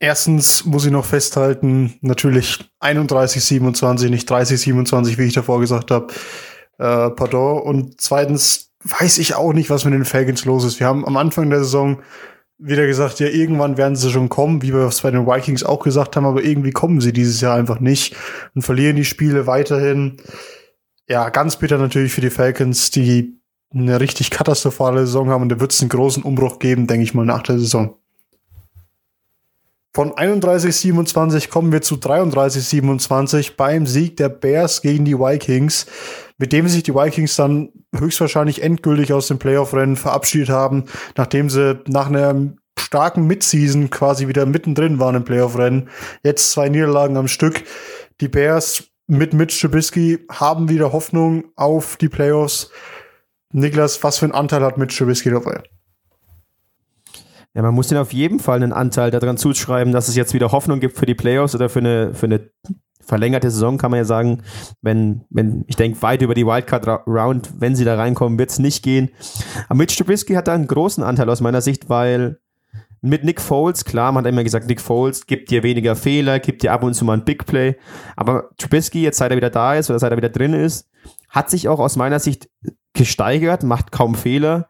[0.00, 5.90] Erstens muss ich noch festhalten, natürlich 31, 27, nicht 30, 27, wie ich davor gesagt
[5.90, 6.12] habe.
[6.78, 7.60] Äh, pardon.
[7.60, 10.80] Und zweitens weiß ich auch nicht, was mit den Falcons los ist.
[10.80, 12.00] Wir haben am Anfang der Saison
[12.58, 15.82] wieder gesagt, ja, irgendwann werden sie schon kommen, wie wir es bei den Vikings auch
[15.82, 18.16] gesagt haben, aber irgendwie kommen sie dieses Jahr einfach nicht
[18.54, 20.16] und verlieren die Spiele weiterhin.
[21.08, 23.40] Ja, ganz bitter natürlich für die Falcons, die
[23.72, 27.14] eine richtig katastrophale Saison haben und da wird es einen großen Umbruch geben, denke ich
[27.14, 27.94] mal, nach der Saison.
[29.94, 35.86] Von 31-27 kommen wir zu 33-27 beim Sieg der Bears gegen die Vikings,
[36.38, 40.84] mit dem sich die Vikings dann höchstwahrscheinlich endgültig aus dem Playoff-Rennen verabschiedet haben,
[41.16, 45.90] nachdem sie nach einer starken Midseason quasi wieder mittendrin waren im Playoff-Rennen.
[46.22, 47.64] Jetzt zwei Niederlagen am Stück.
[48.20, 52.70] Die Bears mit Mitch Trubisky haben wieder Hoffnung auf die Playoffs.
[53.52, 55.62] Niklas, was für einen Anteil hat Mitch Trubisky dabei?
[57.54, 60.52] Ja, man muss den auf jeden Fall einen Anteil daran zuschreiben, dass es jetzt wieder
[60.52, 62.50] Hoffnung gibt für die Playoffs oder für eine, für eine
[63.08, 64.42] verlängerte Saison, kann man ja sagen.
[64.82, 68.84] Wenn, wenn, ich denke, weit über die Wildcard-Round, wenn sie da reinkommen, wird es nicht
[68.84, 69.10] gehen.
[69.68, 72.38] Aber Mitch Trubisky hat da einen großen Anteil aus meiner Sicht, weil
[73.00, 76.62] mit Nick Foles, klar, man hat immer gesagt, Nick Foles gibt dir weniger Fehler, gibt
[76.62, 77.76] dir ab und zu mal ein Big Play.
[78.16, 80.88] Aber Trubisky, jetzt seit er wieder da ist oder seit er wieder drin ist,
[81.28, 82.48] hat sich auch aus meiner Sicht
[82.92, 84.68] gesteigert, macht kaum Fehler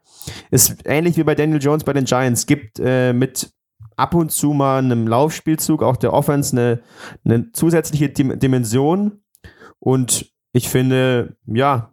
[0.50, 2.46] ist ähnlich wie bei Daniel Jones bei den Giants.
[2.46, 3.50] Gibt äh, mit
[3.98, 6.80] ab und zu mal einem Laufspielzug auch der Offense eine,
[7.24, 9.20] eine zusätzliche Dim Dimension.
[9.78, 11.92] Und ich finde, ja,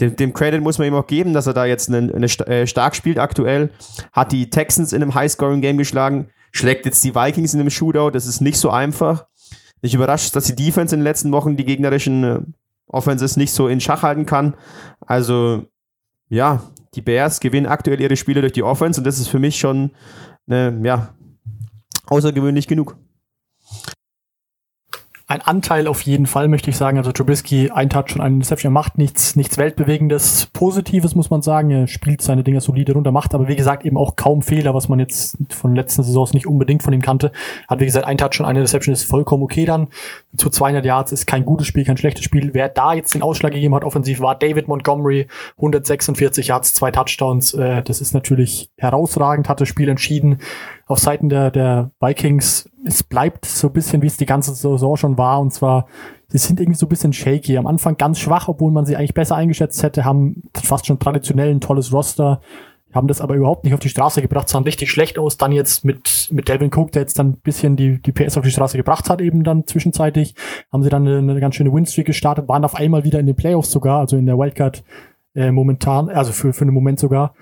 [0.00, 2.66] dem, dem, Credit muss man ihm auch geben, dass er da jetzt eine, eine äh,
[2.66, 3.70] stark spielt aktuell.
[4.12, 8.10] Hat die Texans in einem High-Scoring-Game geschlagen, schlägt jetzt die Vikings in einem Shootout.
[8.10, 9.26] Das ist nicht so einfach.
[9.80, 12.40] Ich überrascht, dass die Defense in den letzten Wochen die gegnerischen äh,
[12.86, 14.54] Offenses nicht so in Schach halten kann.
[15.00, 15.64] Also,
[16.28, 16.62] ja,
[16.94, 19.90] die Bears gewinnen aktuell ihre Spiele durch die Offense und das ist für mich schon
[20.46, 21.14] ne, ja,
[22.06, 22.96] außergewöhnlich genug.
[25.34, 26.96] Ein Anteil auf jeden Fall, möchte ich sagen.
[26.96, 31.42] Also Trubisky, ein Touch und ein Interception, er macht nichts, nichts Weltbewegendes, Positives, muss man
[31.42, 31.72] sagen.
[31.72, 34.88] Er spielt seine Dinger solide runter, macht aber wie gesagt eben auch kaum Fehler, was
[34.88, 37.32] man jetzt von letzten Saisons nicht unbedingt von ihm kannte.
[37.66, 39.88] Hat wie gesagt ein Touch und eine Interception ist vollkommen okay dann.
[40.36, 42.54] Zu 200 Yards ist kein gutes Spiel, kein schlechtes Spiel.
[42.54, 47.54] Wer da jetzt den Ausschlag gegeben hat offensiv war David Montgomery, 146 Yards, zwei Touchdowns.
[47.54, 50.38] Äh, das ist natürlich herausragend, hat das Spiel entschieden
[50.86, 54.96] auf Seiten der, der Vikings, es bleibt so ein bisschen, wie es die ganze Saison
[54.96, 55.40] schon war.
[55.40, 55.86] Und zwar,
[56.28, 57.56] sie sind irgendwie so ein bisschen shaky.
[57.56, 61.50] Am Anfang ganz schwach, obwohl man sie eigentlich besser eingeschätzt hätte, haben fast schon traditionell
[61.50, 62.40] ein tolles Roster,
[62.92, 65.38] haben das aber überhaupt nicht auf die Straße gebracht, sahen richtig schlecht aus.
[65.38, 68.44] Dann jetzt mit, mit Delvin Cook, der jetzt dann ein bisschen die, die PS auf
[68.44, 70.34] die Straße gebracht hat, eben dann zwischenzeitig,
[70.70, 73.34] haben sie dann eine, eine ganz schöne Winstreak gestartet, waren auf einmal wieder in den
[73.34, 74.84] Playoffs sogar, also in der Wildcard
[75.34, 77.34] äh, momentan, also für, für einen Moment sogar.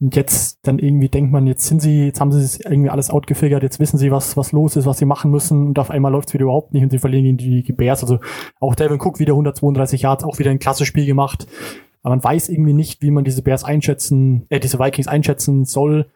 [0.00, 3.10] Und jetzt dann irgendwie denkt man, jetzt sind sie, jetzt haben sie es irgendwie alles
[3.10, 6.12] outgefigert, jetzt wissen sie, was, was los ist, was sie machen müssen und auf einmal
[6.12, 8.02] läuft es wieder überhaupt nicht und sie verlieren gegen die Bears.
[8.02, 8.20] Also
[8.60, 11.48] auch Devin Cook wieder 132 Yards, auch wieder ein klasse Spiel gemacht.
[12.02, 16.06] Aber man weiß irgendwie nicht, wie man diese Bears einschätzen, äh, diese Vikings einschätzen soll.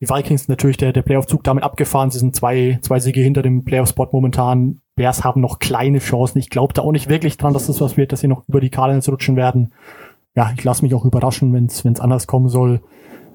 [0.00, 2.10] Die Vikings natürlich der, der Playoff-Zug damit abgefahren.
[2.10, 4.80] Sie sind zwei, zwei Siege hinter dem Playoff-Spot momentan.
[4.94, 6.38] Bears haben noch kleine Chancen.
[6.38, 8.60] Ich glaube da auch nicht wirklich dran, dass das was wird, dass sie noch über
[8.60, 9.74] die Cardinals rutschen werden.
[10.34, 12.80] Ja, ich lasse mich auch überraschen, wenn es anders kommen soll.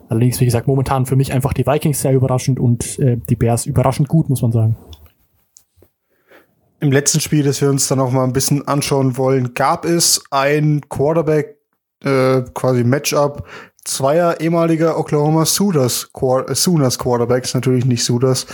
[0.10, 3.66] Allerdings, wie gesagt, momentan für mich einfach die Vikings sehr überraschend und äh, die Bears
[3.66, 4.78] überraschend gut, muss man sagen.
[6.80, 10.22] Im letzten Spiel, das wir uns dann auch mal ein bisschen anschauen wollen, gab es
[10.32, 11.58] ein Quarterback,
[12.04, 13.48] äh, quasi Matchup
[13.86, 18.48] zweier ehemaliger Oklahoma Sooners, äh, Sooners Quarterbacks, natürlich nicht Sooners,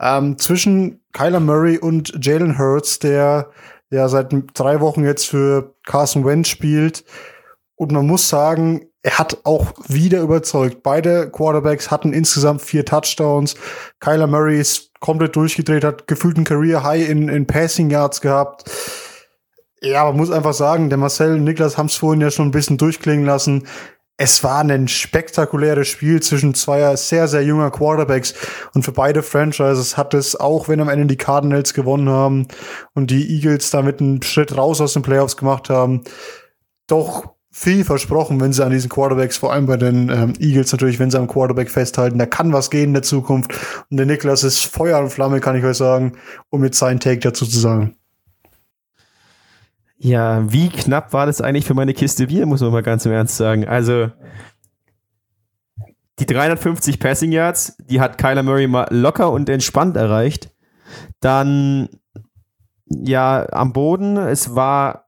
[0.00, 3.50] ähm, zwischen Kyler Murray und Jalen Hurts, der
[3.90, 7.04] ja seit drei Wochen jetzt für Carson Wentz spielt.
[7.76, 10.82] Und man muss sagen, er hat auch wieder überzeugt.
[10.82, 13.54] Beide Quarterbacks hatten insgesamt vier Touchdowns.
[14.00, 18.68] Kyler Murray ist komplett durchgedreht, hat gefühlt ein Career High in, in Passing Yards gehabt.
[19.80, 22.50] Ja, man muss einfach sagen, der Marcel und Niklas haben es vorhin ja schon ein
[22.50, 23.68] bisschen durchklingen lassen.
[24.16, 28.34] Es war ein spektakuläres Spiel zwischen zweier sehr, sehr junger Quarterbacks.
[28.74, 32.48] Und für beide Franchises hat es, auch wenn am Ende die Cardinals gewonnen haben
[32.94, 36.02] und die Eagles damit einen Schritt raus aus den Playoffs gemacht haben,
[36.88, 40.98] doch viel versprochen, wenn sie an diesen Quarterbacks, vor allem bei den ähm, Eagles natürlich,
[40.98, 43.50] wenn sie am Quarterback festhalten, da kann was gehen in der Zukunft.
[43.90, 46.18] Und der Niklas ist Feuer und Flamme, kann ich euch sagen,
[46.50, 47.96] um jetzt seinen Take dazu zu sagen.
[49.96, 53.12] Ja, wie knapp war das eigentlich für meine Kiste Bier, muss man mal ganz im
[53.12, 53.66] Ernst sagen.
[53.66, 54.10] Also,
[56.18, 60.50] die 350 Passing Yards, die hat Kyler Murray mal locker und entspannt erreicht.
[61.20, 61.88] Dann,
[62.84, 65.05] ja, am Boden, es war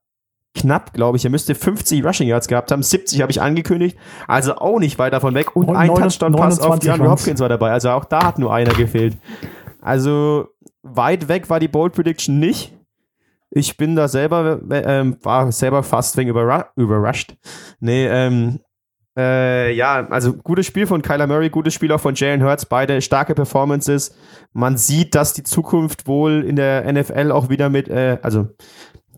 [0.55, 1.25] knapp, glaube ich.
[1.25, 2.83] Er müsste 50 Rushing Yards gehabt haben.
[2.83, 3.97] 70 habe ich angekündigt.
[4.27, 5.55] Also auch nicht weit davon weg.
[5.55, 7.71] Und ein Touchdown-Pass auf die Andrew Hopkins war dabei.
[7.71, 9.17] Also auch da hat nur einer gefehlt.
[9.81, 10.49] Also
[10.83, 12.75] weit weg war die Bold Prediction nicht.
[13.51, 17.35] Ich bin da selber, ähm, war selber fast wegen überra überrascht.
[17.81, 18.61] Nee, ähm,
[19.19, 23.03] äh, ja, also gutes Spiel von Kyler Murray, gutes Spiel auch von Jalen Hurts, beide
[23.03, 24.15] starke Performances.
[24.53, 28.49] Man sieht, dass die Zukunft wohl in der NFL auch wieder mit, äh, also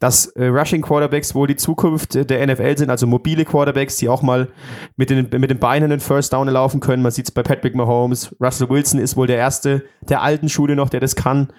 [0.01, 4.23] dass äh, Rushing Quarterbacks wohl die Zukunft der NFL sind, also mobile Quarterbacks, die auch
[4.23, 4.49] mal
[4.97, 7.03] mit den, mit den Beinen den First Down laufen können.
[7.03, 8.35] Man sieht es bei Patrick Mahomes.
[8.41, 11.53] Russell Wilson ist wohl der erste der alten Schule noch, der das kann.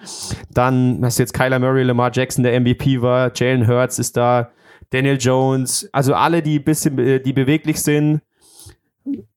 [0.50, 3.30] Dann hast du jetzt Kyler Murray, Lamar Jackson, der MVP war.
[3.34, 4.50] Jalen Hurts ist da.
[4.90, 5.88] Daniel Jones.
[5.92, 8.20] Also alle, die bisschen, äh, die beweglich sind.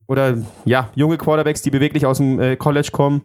[0.07, 3.21] Oder ja, junge Quarterbacks, die beweglich aus dem äh, College kommen.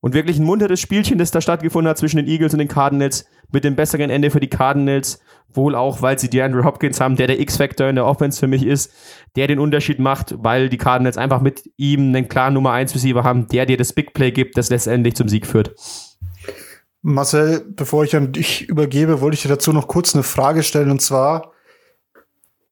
[0.00, 3.26] Und wirklich ein munteres Spielchen, das da stattgefunden hat zwischen den Eagles und den Cardinals,
[3.52, 5.20] mit dem besseren Ende für die Cardinals.
[5.52, 8.46] Wohl auch, weil sie die Andrew Hopkins haben, der der X-Factor in der Offense für
[8.46, 8.92] mich ist,
[9.36, 13.24] der den Unterschied macht, weil die Cardinals einfach mit ihm einen klaren Nummer 1 Receiver
[13.24, 15.74] haben, der dir das Big Play gibt, das letztendlich zum Sieg führt.
[17.02, 20.90] Marcel, bevor ich an dich übergebe, wollte ich dir dazu noch kurz eine Frage stellen
[20.90, 21.52] und zwar,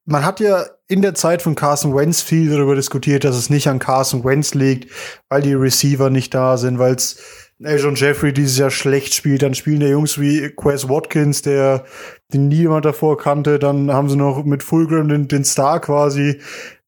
[0.09, 3.67] man hat ja in der Zeit von Carson Wentz viel darüber diskutiert, dass es nicht
[3.67, 4.91] an Carson Wentz liegt,
[5.29, 7.21] weil die Receiver nicht da sind, weil es
[7.61, 9.43] Eljon Jeffrey dieses Jahr schlecht spielt.
[9.43, 11.85] Dann spielen der Jungs wie Quez Watkins, der
[12.33, 13.59] den niemand davor kannte.
[13.59, 16.41] Dann haben sie noch mit Fulgram den, den Star quasi,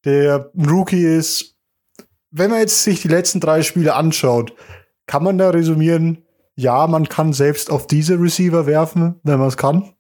[0.04, 1.56] der Rookie ist.
[2.32, 4.56] Wenn man jetzt sich die letzten drei Spiele anschaut,
[5.06, 9.58] kann man da resümieren, ja, man kann selbst auf diese Receiver werfen, wenn man es
[9.58, 9.94] kann.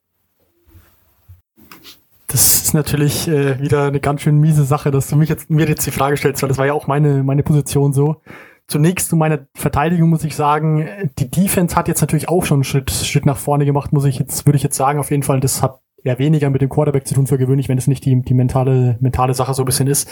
[2.27, 5.67] Das ist natürlich äh, wieder eine ganz schön miese Sache, dass du mich jetzt, mir
[5.67, 8.21] jetzt die Frage stellst, weil das war ja auch meine, meine Position so.
[8.67, 10.87] Zunächst zu meiner Verteidigung muss ich sagen,
[11.19, 14.19] die Defense hat jetzt natürlich auch schon einen Schritt, Schritt nach vorne gemacht, muss ich
[14.19, 17.05] jetzt, würde ich jetzt sagen, auf jeden Fall, das hat eher weniger mit dem Quarterback
[17.05, 19.87] zu tun für gewöhnlich, wenn es nicht die, die mentale, mentale Sache so ein bisschen
[19.87, 20.09] ist.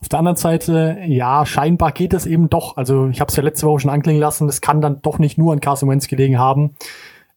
[0.00, 2.78] Auf der anderen Seite, ja, scheinbar geht es eben doch.
[2.78, 5.36] Also ich habe es ja letzte Woche schon anklingen lassen, es kann dann doch nicht
[5.36, 6.74] nur an Carson Wentz gelegen haben.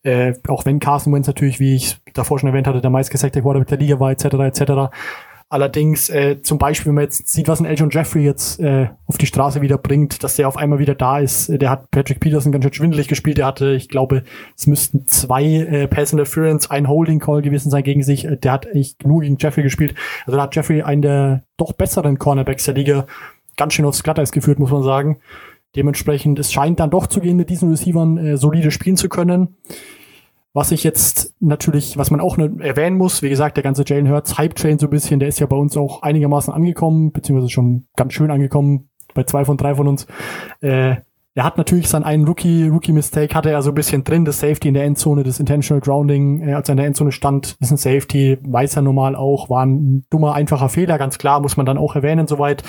[0.04, 3.68] Äh, auch wenn Carson Wentz natürlich, wie ich davor schon erwähnt hatte, der meistgesackte Quarterback
[3.68, 4.92] der Liga war, etc., etc.
[5.52, 9.18] Allerdings, äh, zum Beispiel, wenn man jetzt sieht, was ein Elton Jeffrey jetzt äh, auf
[9.18, 11.50] die Straße wieder bringt, dass der auf einmal wieder da ist.
[11.50, 13.38] Der hat Patrick Peterson ganz schön schwindelig gespielt.
[13.38, 14.24] Der hatte, ich glaube,
[14.56, 18.24] es müssten zwei äh, Pass Interference, ein Holding Call gewesen sein gegen sich.
[18.24, 19.94] Äh, der hat echt nur gegen Jeffrey gespielt.
[20.26, 23.06] Also da hat Jeffrey einen der doch besseren Cornerbacks der Liga
[23.58, 25.20] ganz schön aufs Glatteis geführt, muss man sagen.
[25.76, 29.56] Dementsprechend, es scheint dann doch zu gehen, mit diesen Receivern äh, solide spielen zu können.
[30.54, 34.10] Was ich jetzt natürlich, was man auch ne, erwähnen muss, wie gesagt, der ganze Jalen
[34.10, 37.50] Hurts Hype Train so ein bisschen, der ist ja bei uns auch einigermaßen angekommen, beziehungsweise
[37.50, 40.08] schon ganz schön angekommen, bei zwei von drei von uns.
[40.60, 40.96] Äh,
[41.34, 44.68] er hat natürlich seinen einen Rookie, Rookie-Mistake hatte er so ein bisschen drin, das Safety
[44.68, 47.78] in der Endzone, das Intentional Grounding, äh, als er in der Endzone stand, ist ein
[47.78, 51.78] Safety, weiß er normal auch, war ein dummer, einfacher Fehler, ganz klar, muss man dann
[51.78, 52.64] auch erwähnen, soweit.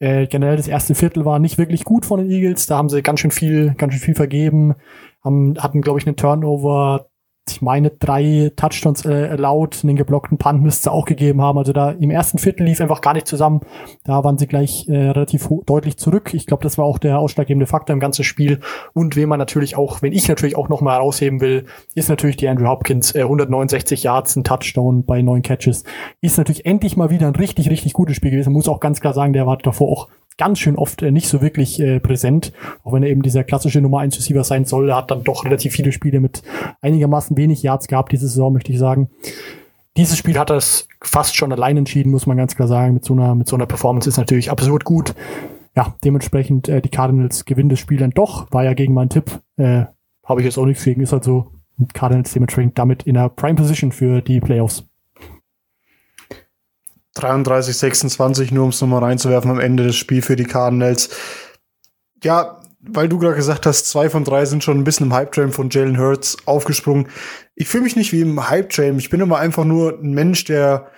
[0.00, 2.66] Äh, generell das erste Viertel war nicht wirklich gut von den Eagles.
[2.66, 4.74] Da haben sie ganz schön viel, ganz schön viel vergeben.
[5.22, 7.09] Haben, hatten, glaube ich, einen Turnover.
[7.52, 11.58] Ich meine, drei Touchdowns äh, erlaubt, einen geblockten Punt müsste auch gegeben haben.
[11.58, 13.60] Also da im ersten Viertel lief einfach gar nicht zusammen.
[14.04, 16.34] Da waren sie gleich äh, relativ deutlich zurück.
[16.34, 18.60] Ich glaube, das war auch der ausschlaggebende Faktor im ganzen Spiel.
[18.92, 22.36] Und wen man natürlich auch, wenn ich natürlich auch noch mal herausheben will, ist natürlich
[22.36, 23.14] die Andrew Hopkins.
[23.14, 25.84] Äh, 169 Yards, ein Touchdown bei neun Catches.
[26.20, 28.52] Ist natürlich endlich mal wieder ein richtig, richtig gutes Spiel gewesen.
[28.52, 30.08] Muss auch ganz klar sagen, der war davor auch
[30.40, 33.82] ganz schön oft äh, nicht so wirklich äh, präsent, auch wenn er eben dieser klassische
[33.82, 34.88] Nummer 1 Receiver sein soll.
[34.88, 36.42] Er hat dann doch relativ viele Spiele mit
[36.80, 39.10] einigermaßen wenig Yards gehabt diese Saison, möchte ich sagen.
[39.98, 42.94] Dieses Spiel hat es fast schon allein entschieden, muss man ganz klar sagen.
[42.94, 45.14] Mit so einer, mit so einer Performance ist natürlich absurd gut.
[45.76, 48.50] Ja, dementsprechend äh, die Cardinals gewinnen das Spiel dann doch.
[48.50, 49.40] War ja gegen meinen Tipp.
[49.58, 49.84] Äh,
[50.24, 51.02] Habe ich jetzt auch nichts gegen.
[51.02, 51.52] Ist halt so.
[51.92, 54.89] Cardinals dementsprechend damit in der Prime Position für die Playoffs.
[57.20, 61.10] 33, 26, nur um es nochmal reinzuwerfen am Ende des Spiels für die Cardinals.
[62.22, 65.52] Ja, weil du gerade gesagt hast, zwei von drei sind schon ein bisschen im Hype-Train
[65.52, 67.08] von Jalen Hurts aufgesprungen.
[67.54, 68.98] Ich fühle mich nicht wie im Hype-Train.
[68.98, 70.90] Ich bin immer einfach nur ein Mensch, der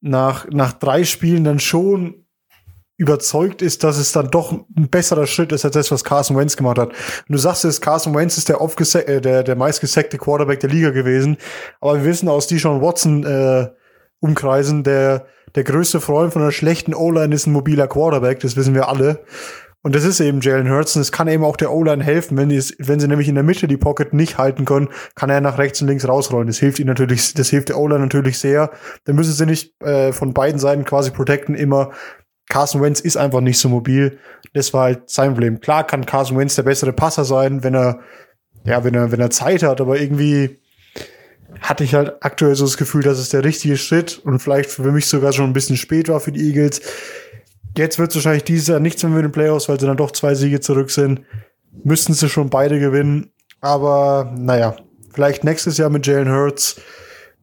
[0.00, 2.26] nach, nach drei Spielen dann schon
[2.98, 6.56] überzeugt ist, dass es dann doch ein besserer Schritt ist als das, was Carson Wentz
[6.56, 6.90] gemacht hat.
[6.90, 6.96] Und
[7.28, 11.38] du sagst es, Carson Wentz ist der, äh, der, der meistgesackte Quarterback der Liga gewesen.
[11.80, 13.70] Aber wir wissen aus Deshaun Watson äh,
[14.20, 18.74] Umkreisen, der, der größte Freund von einer schlechten O-Line ist ein mobiler Quarterback, das wissen
[18.74, 19.24] wir alle.
[19.84, 20.94] Und das ist eben Jalen Hurts.
[20.94, 23.42] Und es kann eben auch der O-Line helfen, wenn, die, wenn sie nämlich in der
[23.42, 26.46] Mitte die Pocket nicht halten können, kann er nach rechts und links rausrollen.
[26.46, 28.70] Das hilft ihnen natürlich, das hilft der O-Line natürlich sehr.
[29.04, 31.90] Dann müssen sie nicht äh, von beiden Seiten quasi protecten immer.
[32.48, 34.18] Carson Wentz ist einfach nicht so mobil.
[34.54, 35.60] Das war halt sein Problem.
[35.60, 38.00] Klar kann Carson Wentz der bessere Passer sein, wenn er,
[38.64, 40.60] ja, wenn er, wenn er Zeit hat, aber irgendwie
[41.60, 44.90] hatte ich halt aktuell so das Gefühl, dass es der richtige Schritt und vielleicht für
[44.92, 46.80] mich sogar schon ein bisschen spät war für die Eagles.
[47.76, 50.10] Jetzt wird es wahrscheinlich dieses Jahr nichts mehr mit den Playoffs, weil sie dann doch
[50.10, 51.22] zwei Siege zurück sind.
[51.84, 53.30] Müssten sie schon beide gewinnen.
[53.60, 54.76] Aber naja,
[55.12, 56.80] vielleicht nächstes Jahr mit Jalen Hurts.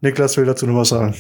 [0.02, 1.16] Niklas will dazu noch was sagen.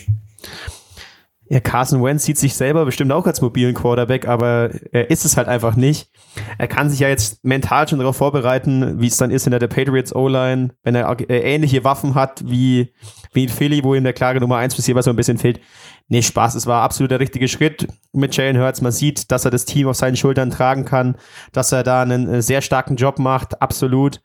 [1.51, 5.35] Ja, Carson Wentz sieht sich selber bestimmt auch als mobilen Quarterback, aber er ist es
[5.35, 6.11] halt einfach nicht.
[6.59, 9.67] Er kann sich ja jetzt mental schon darauf vorbereiten, wie es dann ist in der
[9.67, 12.93] Patriots O-Line, wenn er äh, ähnliche Waffen hat wie,
[13.33, 15.39] wie in Philly, wo ihm der klare Nummer 1 bis hier was so ein bisschen
[15.39, 15.59] fehlt.
[16.07, 18.81] Nee, Spaß, es war absolut der richtige Schritt mit Jalen Hurts.
[18.81, 21.15] Man sieht, dass er das Team auf seinen Schultern tragen kann,
[21.51, 24.21] dass er da einen äh, sehr starken Job macht, absolut.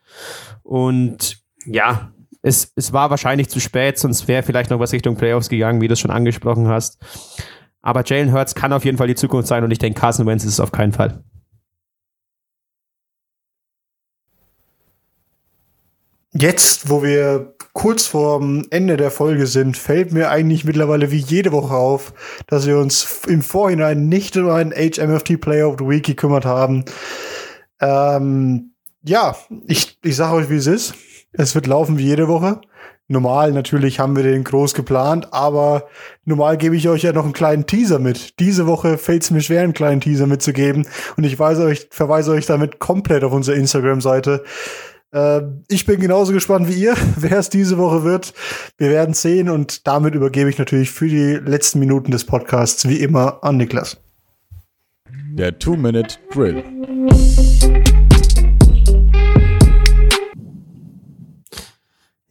[0.62, 2.12] Und ja,
[2.44, 5.88] es, es war wahrscheinlich zu spät, sonst wäre vielleicht noch was Richtung Playoffs gegangen, wie
[5.88, 6.98] du es schon angesprochen hast.
[7.80, 10.44] Aber Jalen Hurts kann auf jeden Fall die Zukunft sein und ich denke, Carson Wentz
[10.44, 11.24] ist es auf keinen Fall.
[16.32, 21.50] Jetzt, wo wir kurz vorm Ende der Folge sind, fällt mir eigentlich mittlerweile wie jede
[21.52, 22.12] Woche auf,
[22.46, 26.84] dass wir uns im Vorhinein nicht um einen HMFT Player of the Week gekümmert haben.
[27.80, 30.94] Ähm, ja, ich, ich sage euch, wie es ist.
[31.36, 32.60] Es wird laufen wie jede Woche.
[33.06, 35.88] Normal, natürlich haben wir den groß geplant, aber
[36.24, 38.40] normal gebe ich euch ja noch einen kleinen Teaser mit.
[38.40, 42.46] Diese Woche fällt es mir schwer, einen kleinen Teaser mitzugeben und ich euch, verweise euch
[42.46, 44.42] damit komplett auf unsere Instagram-Seite.
[45.12, 48.32] Äh, ich bin genauso gespannt wie ihr, wer es diese Woche wird.
[48.78, 53.00] Wir werden sehen und damit übergebe ich natürlich für die letzten Minuten des Podcasts wie
[53.00, 53.98] immer an Niklas.
[55.32, 56.64] Der Two-Minute-Drill.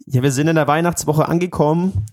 [0.05, 2.05] Ja, wir sind in der Weihnachtswoche angekommen.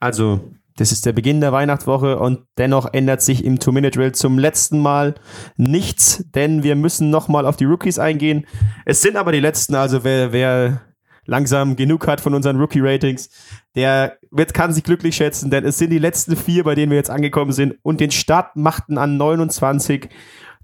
[0.00, 4.78] Also, das ist der Beginn der Weihnachtswoche und dennoch ändert sich im Two-Minute-Drill zum letzten
[4.78, 5.14] Mal
[5.56, 8.46] nichts, denn wir müssen nochmal auf die Rookies eingehen.
[8.86, 10.80] Es sind aber die letzten, also wer, wer
[11.26, 13.28] langsam genug hat von unseren Rookie-Ratings,
[13.76, 16.98] der wird, kann sich glücklich schätzen, denn es sind die letzten vier, bei denen wir
[16.98, 20.08] jetzt angekommen sind und den Start machten an 29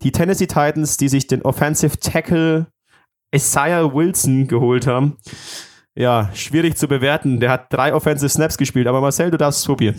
[0.02, 2.66] die Tennessee Titans, die sich den Offensive Tackle
[3.32, 5.18] Isaiah Wilson geholt haben
[6.00, 7.40] ja, schwierig zu bewerten.
[7.40, 9.96] Der hat drei Offensive Snaps gespielt, aber Marcel, du darfst es probieren.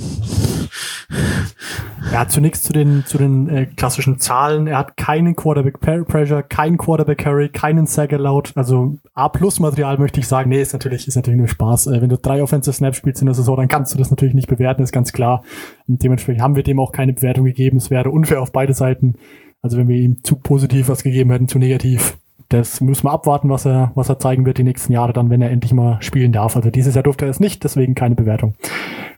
[2.12, 4.68] Ja, zunächst zu den, zu den äh, klassischen Zahlen.
[4.68, 8.52] Er hat keinen Quarterback Pressure, keinen Quarterback Carry, keinen Sack allowed.
[8.56, 10.50] Also A-Plus-Material möchte ich sagen.
[10.50, 11.88] Nee, ist natürlich, ist natürlich nur Spaß.
[11.88, 14.34] Äh, wenn du drei Offensive Snaps spielst in der Saison, dann kannst du das natürlich
[14.34, 15.44] nicht bewerten, ist ganz klar.
[15.88, 17.78] Und dementsprechend haben wir dem auch keine Bewertung gegeben.
[17.78, 19.16] Es wäre unfair auf beide Seiten.
[19.62, 22.18] Also wenn wir ihm zu positiv was gegeben hätten, zu negativ,
[22.54, 25.42] das müssen wir abwarten, was er, was er zeigen wird die nächsten Jahre dann, wenn
[25.42, 26.56] er endlich mal spielen darf.
[26.56, 28.56] Also dieses Jahr durfte er es nicht, deswegen keine Bewertung.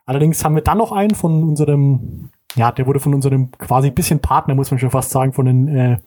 [0.05, 4.19] Allerdings haben wir dann noch einen von unserem, ja, der wurde von unserem quasi bisschen
[4.19, 5.97] Partner, muss man schon fast sagen, von den äh,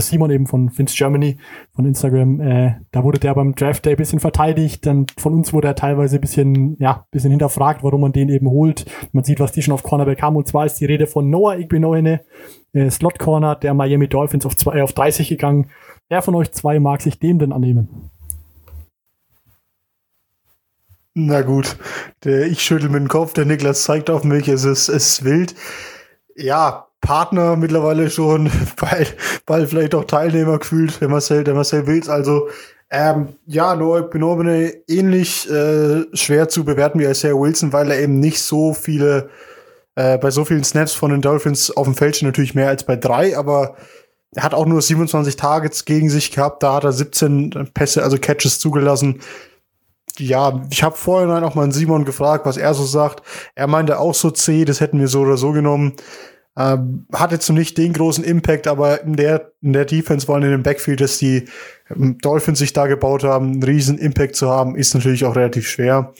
[0.00, 1.36] Simon eben von Vince Germany
[1.74, 5.68] von Instagram, äh, da wurde der beim Draft Day bisschen verteidigt, dann von uns wurde
[5.68, 8.86] er teilweise bisschen, ja, bisschen hinterfragt, warum man den eben holt.
[9.12, 11.58] Man sieht, was die schon auf Cornerback haben und zwar ist die Rede von Noah
[11.58, 12.20] Igbinoine,
[12.72, 15.70] äh, Slot Corner der Miami Dolphins auf, zwei, auf 30 gegangen
[16.08, 18.10] Wer von euch zwei mag sich dem denn annehmen?
[21.14, 21.76] Na gut,
[22.24, 25.24] der, ich schüttel mit dem Kopf, der Niklas zeigt auf mich, es ist, es ist
[25.24, 25.54] wild.
[26.34, 29.06] Ja, Partner mittlerweile schon, weil,
[29.46, 32.08] weil vielleicht auch Teilnehmer gefühlt, der Marcel, der Marcel Wills.
[32.08, 32.48] Also,
[32.90, 38.18] ähm, ja, Noah Benobene ähnlich äh, schwer zu bewerten wie Isaiah Wilson, weil er eben
[38.18, 39.30] nicht so viele,
[39.94, 42.84] äh, bei so vielen Snaps von den Dolphins auf dem Feld steht, natürlich mehr als
[42.84, 43.76] bei drei, aber
[44.34, 48.18] er hat auch nur 27 Targets gegen sich gehabt, da hat er 17 Pässe, also
[48.18, 49.20] Catches zugelassen.
[50.18, 53.22] Ja, ich habe vorhin auch mal Simon gefragt, was er so sagt.
[53.54, 55.94] Er meinte auch so C, das hätten wir so oder so genommen.
[56.56, 60.42] Ähm, hat jetzt nicht den großen Impact, aber in der, in der Defense, vor in
[60.42, 61.46] dem Backfield, dass die
[61.90, 65.68] ähm, Dolphins sich da gebaut haben, einen riesen Impact zu haben, ist natürlich auch relativ
[65.68, 66.14] schwer.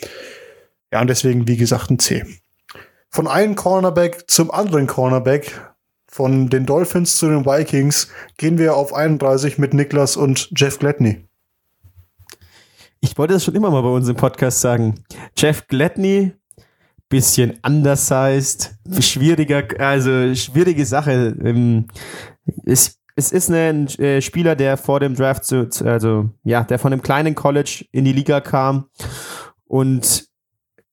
[0.93, 2.25] Ja, und deswegen, wie gesagt, ein C.
[3.11, 5.53] Von einem Cornerback zum anderen Cornerback
[6.15, 8.07] Von den Dolphins zu den Vikings
[8.37, 11.25] gehen wir auf 31 mit Niklas und Jeff Gladney.
[13.01, 14.95] Ich wollte das schon immer mal bei uns im Podcast sagen.
[15.37, 16.31] Jeff Gladney,
[17.09, 21.35] bisschen undersized, schwieriger, also schwierige Sache.
[21.43, 21.89] Ähm,
[22.65, 26.93] es, es ist ein äh, Spieler, der vor dem Draft zu, also ja, der von
[26.93, 28.89] einem kleinen College in die Liga kam
[29.65, 30.29] und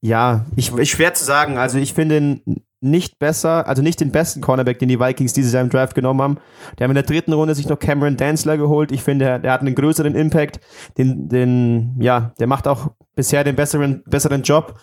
[0.01, 1.59] ja, ich, ich schwer zu sagen.
[1.59, 5.53] Also ich finde ihn nicht besser, also nicht den besten Cornerback, den die Vikings dieses
[5.53, 6.37] Jahr im Draft genommen haben.
[6.77, 8.91] Die haben in der dritten Runde sich noch Cameron Danzler geholt.
[8.91, 10.59] Ich finde, der, der hat einen größeren Impact.
[10.97, 14.79] Den, den, ja, der macht auch bisher den besseren, besseren Job.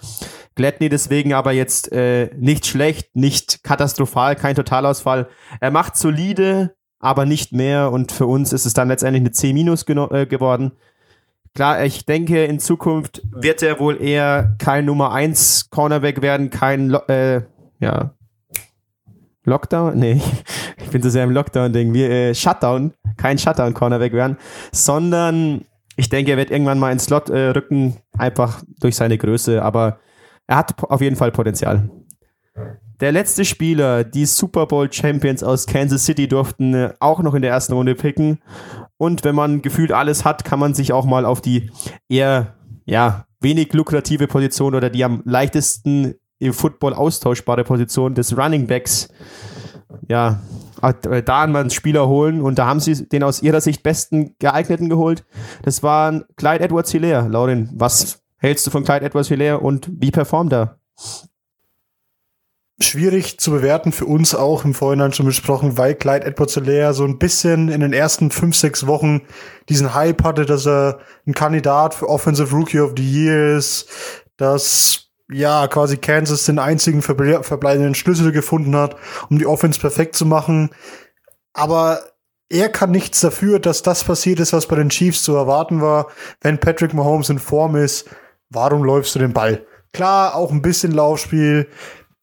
[0.54, 5.28] Gladney deswegen aber jetzt äh, nicht schlecht, nicht katastrophal, kein Totalausfall.
[5.60, 7.90] Er macht solide, aber nicht mehr.
[7.90, 10.72] Und für uns ist es dann letztendlich eine C- äh, geworden.
[11.54, 16.94] Klar, ich denke, in Zukunft wird er wohl eher kein Nummer 1 Cornerback werden, kein
[17.08, 17.42] äh,
[17.78, 18.14] ja.
[19.44, 19.98] Lockdown?
[19.98, 20.20] Nee,
[20.76, 21.92] ich bin so sehr im Lockdown-Ding.
[21.94, 24.36] Wir, äh, Shutdown, kein Shutdown-Cornerback werden,
[24.72, 25.64] sondern
[25.96, 29.98] ich denke, er wird irgendwann mal ins Slot äh, rücken, einfach durch seine Größe, aber
[30.46, 31.90] er hat auf jeden Fall Potenzial.
[33.00, 37.42] Der letzte Spieler, die Super Bowl Champions aus Kansas City, durften äh, auch noch in
[37.42, 38.40] der ersten Runde picken.
[38.96, 41.70] Und wenn man gefühlt alles hat, kann man sich auch mal auf die
[42.08, 42.54] eher,
[42.86, 49.08] ja, wenig lukrative Position oder die am leichtesten im Football austauschbare Position des Running Backs,
[50.08, 50.40] ja,
[50.82, 54.36] äh, da mal einen Spieler holen und da haben sie den aus ihrer Sicht besten
[54.38, 55.24] geeigneten geholt.
[55.62, 57.28] Das war Clyde Edwards Hilaire.
[57.28, 60.78] Lauren, was hältst du von Clyde Edwards Hilaire und wie performt er?
[62.80, 67.04] Schwierig zu bewerten für uns auch im Vorhinein schon besprochen, weil Clyde Edwards Hilaire so
[67.04, 69.22] ein bisschen in den ersten fünf, sechs Wochen
[69.68, 73.88] diesen Hype hatte, dass er ein Kandidat für Offensive Rookie of the Year ist,
[74.36, 78.96] dass ja, quasi Kansas den einzigen verble verbleibenden Schlüssel gefunden hat,
[79.28, 80.70] um die Offense perfekt zu machen.
[81.52, 82.00] Aber
[82.48, 86.06] er kann nichts dafür, dass das passiert ist, was bei den Chiefs zu erwarten war.
[86.40, 88.08] Wenn Patrick Mahomes in Form ist,
[88.48, 89.66] warum läufst du den Ball?
[89.92, 91.68] Klar, auch ein bisschen Laufspiel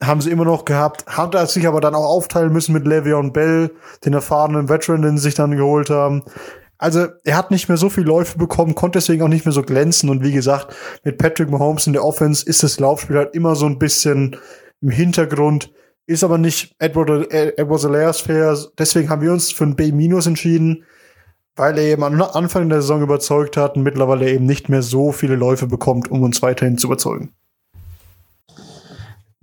[0.04, 3.32] haben sie immer noch gehabt, hat er sich aber dann auch aufteilen müssen mit Le'Veon
[3.32, 3.72] Bell,
[4.04, 6.24] den erfahrenen Veteran, den sie sich dann geholt haben.
[6.78, 9.62] Also er hat nicht mehr so viel Läufe bekommen, konnte deswegen auch nicht mehr so
[9.62, 10.10] glänzen.
[10.10, 13.66] Und wie gesagt, mit Patrick Mahomes in der Offense ist das Laufspiel halt immer so
[13.66, 14.36] ein bisschen
[14.82, 15.72] im Hintergrund.
[16.08, 18.58] Ist aber nicht Edward, Edward Alairs fair.
[18.78, 20.84] Deswegen haben wir uns für ein B- entschieden,
[21.56, 25.12] weil er eben am Anfang der Saison überzeugt hat und mittlerweile eben nicht mehr so
[25.12, 27.34] viele Läufe bekommt, um uns weiterhin zu überzeugen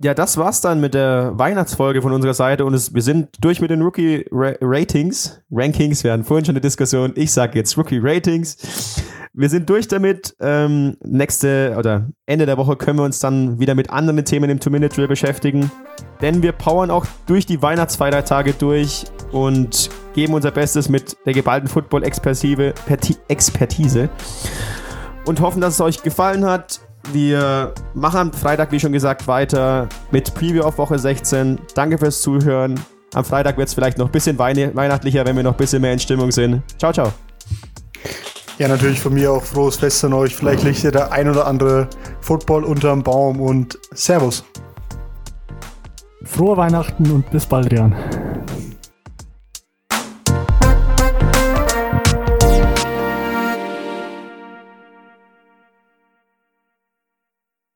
[0.03, 3.61] ja, das war's dann mit der Weihnachtsfolge von unserer Seite und es, wir sind durch
[3.61, 5.41] mit den Rookie Ratings.
[5.49, 7.13] Rankings, wir hatten vorhin schon eine Diskussion.
[7.15, 9.01] Ich sage jetzt Rookie Ratings.
[9.33, 10.35] Wir sind durch damit.
[10.41, 14.59] Ähm, nächste oder Ende der Woche können wir uns dann wieder mit anderen Themen im
[14.59, 15.71] Two-Minute-Drill beschäftigen.
[16.21, 21.69] Denn wir powern auch durch die Weihnachtsfeiertage durch und geben unser Bestes mit der geballten
[21.69, 24.09] Football-Expertise
[25.25, 26.81] und hoffen, dass es euch gefallen hat.
[27.11, 31.59] Wir machen am Freitag, wie schon gesagt, weiter mit Preview auf Woche 16.
[31.75, 32.79] Danke fürs Zuhören.
[33.13, 35.93] Am Freitag wird es vielleicht noch ein bisschen weihnachtlicher, wenn wir noch ein bisschen mehr
[35.93, 36.63] in Stimmung sind.
[36.79, 37.11] Ciao, ciao.
[38.57, 40.35] Ja, natürlich von mir auch frohes Fest an euch.
[40.35, 41.87] Vielleicht liegt ihr der ein oder andere
[42.21, 44.43] Football unterm Baum und Servus.
[46.23, 47.93] Frohe Weihnachten und bis bald, Jan.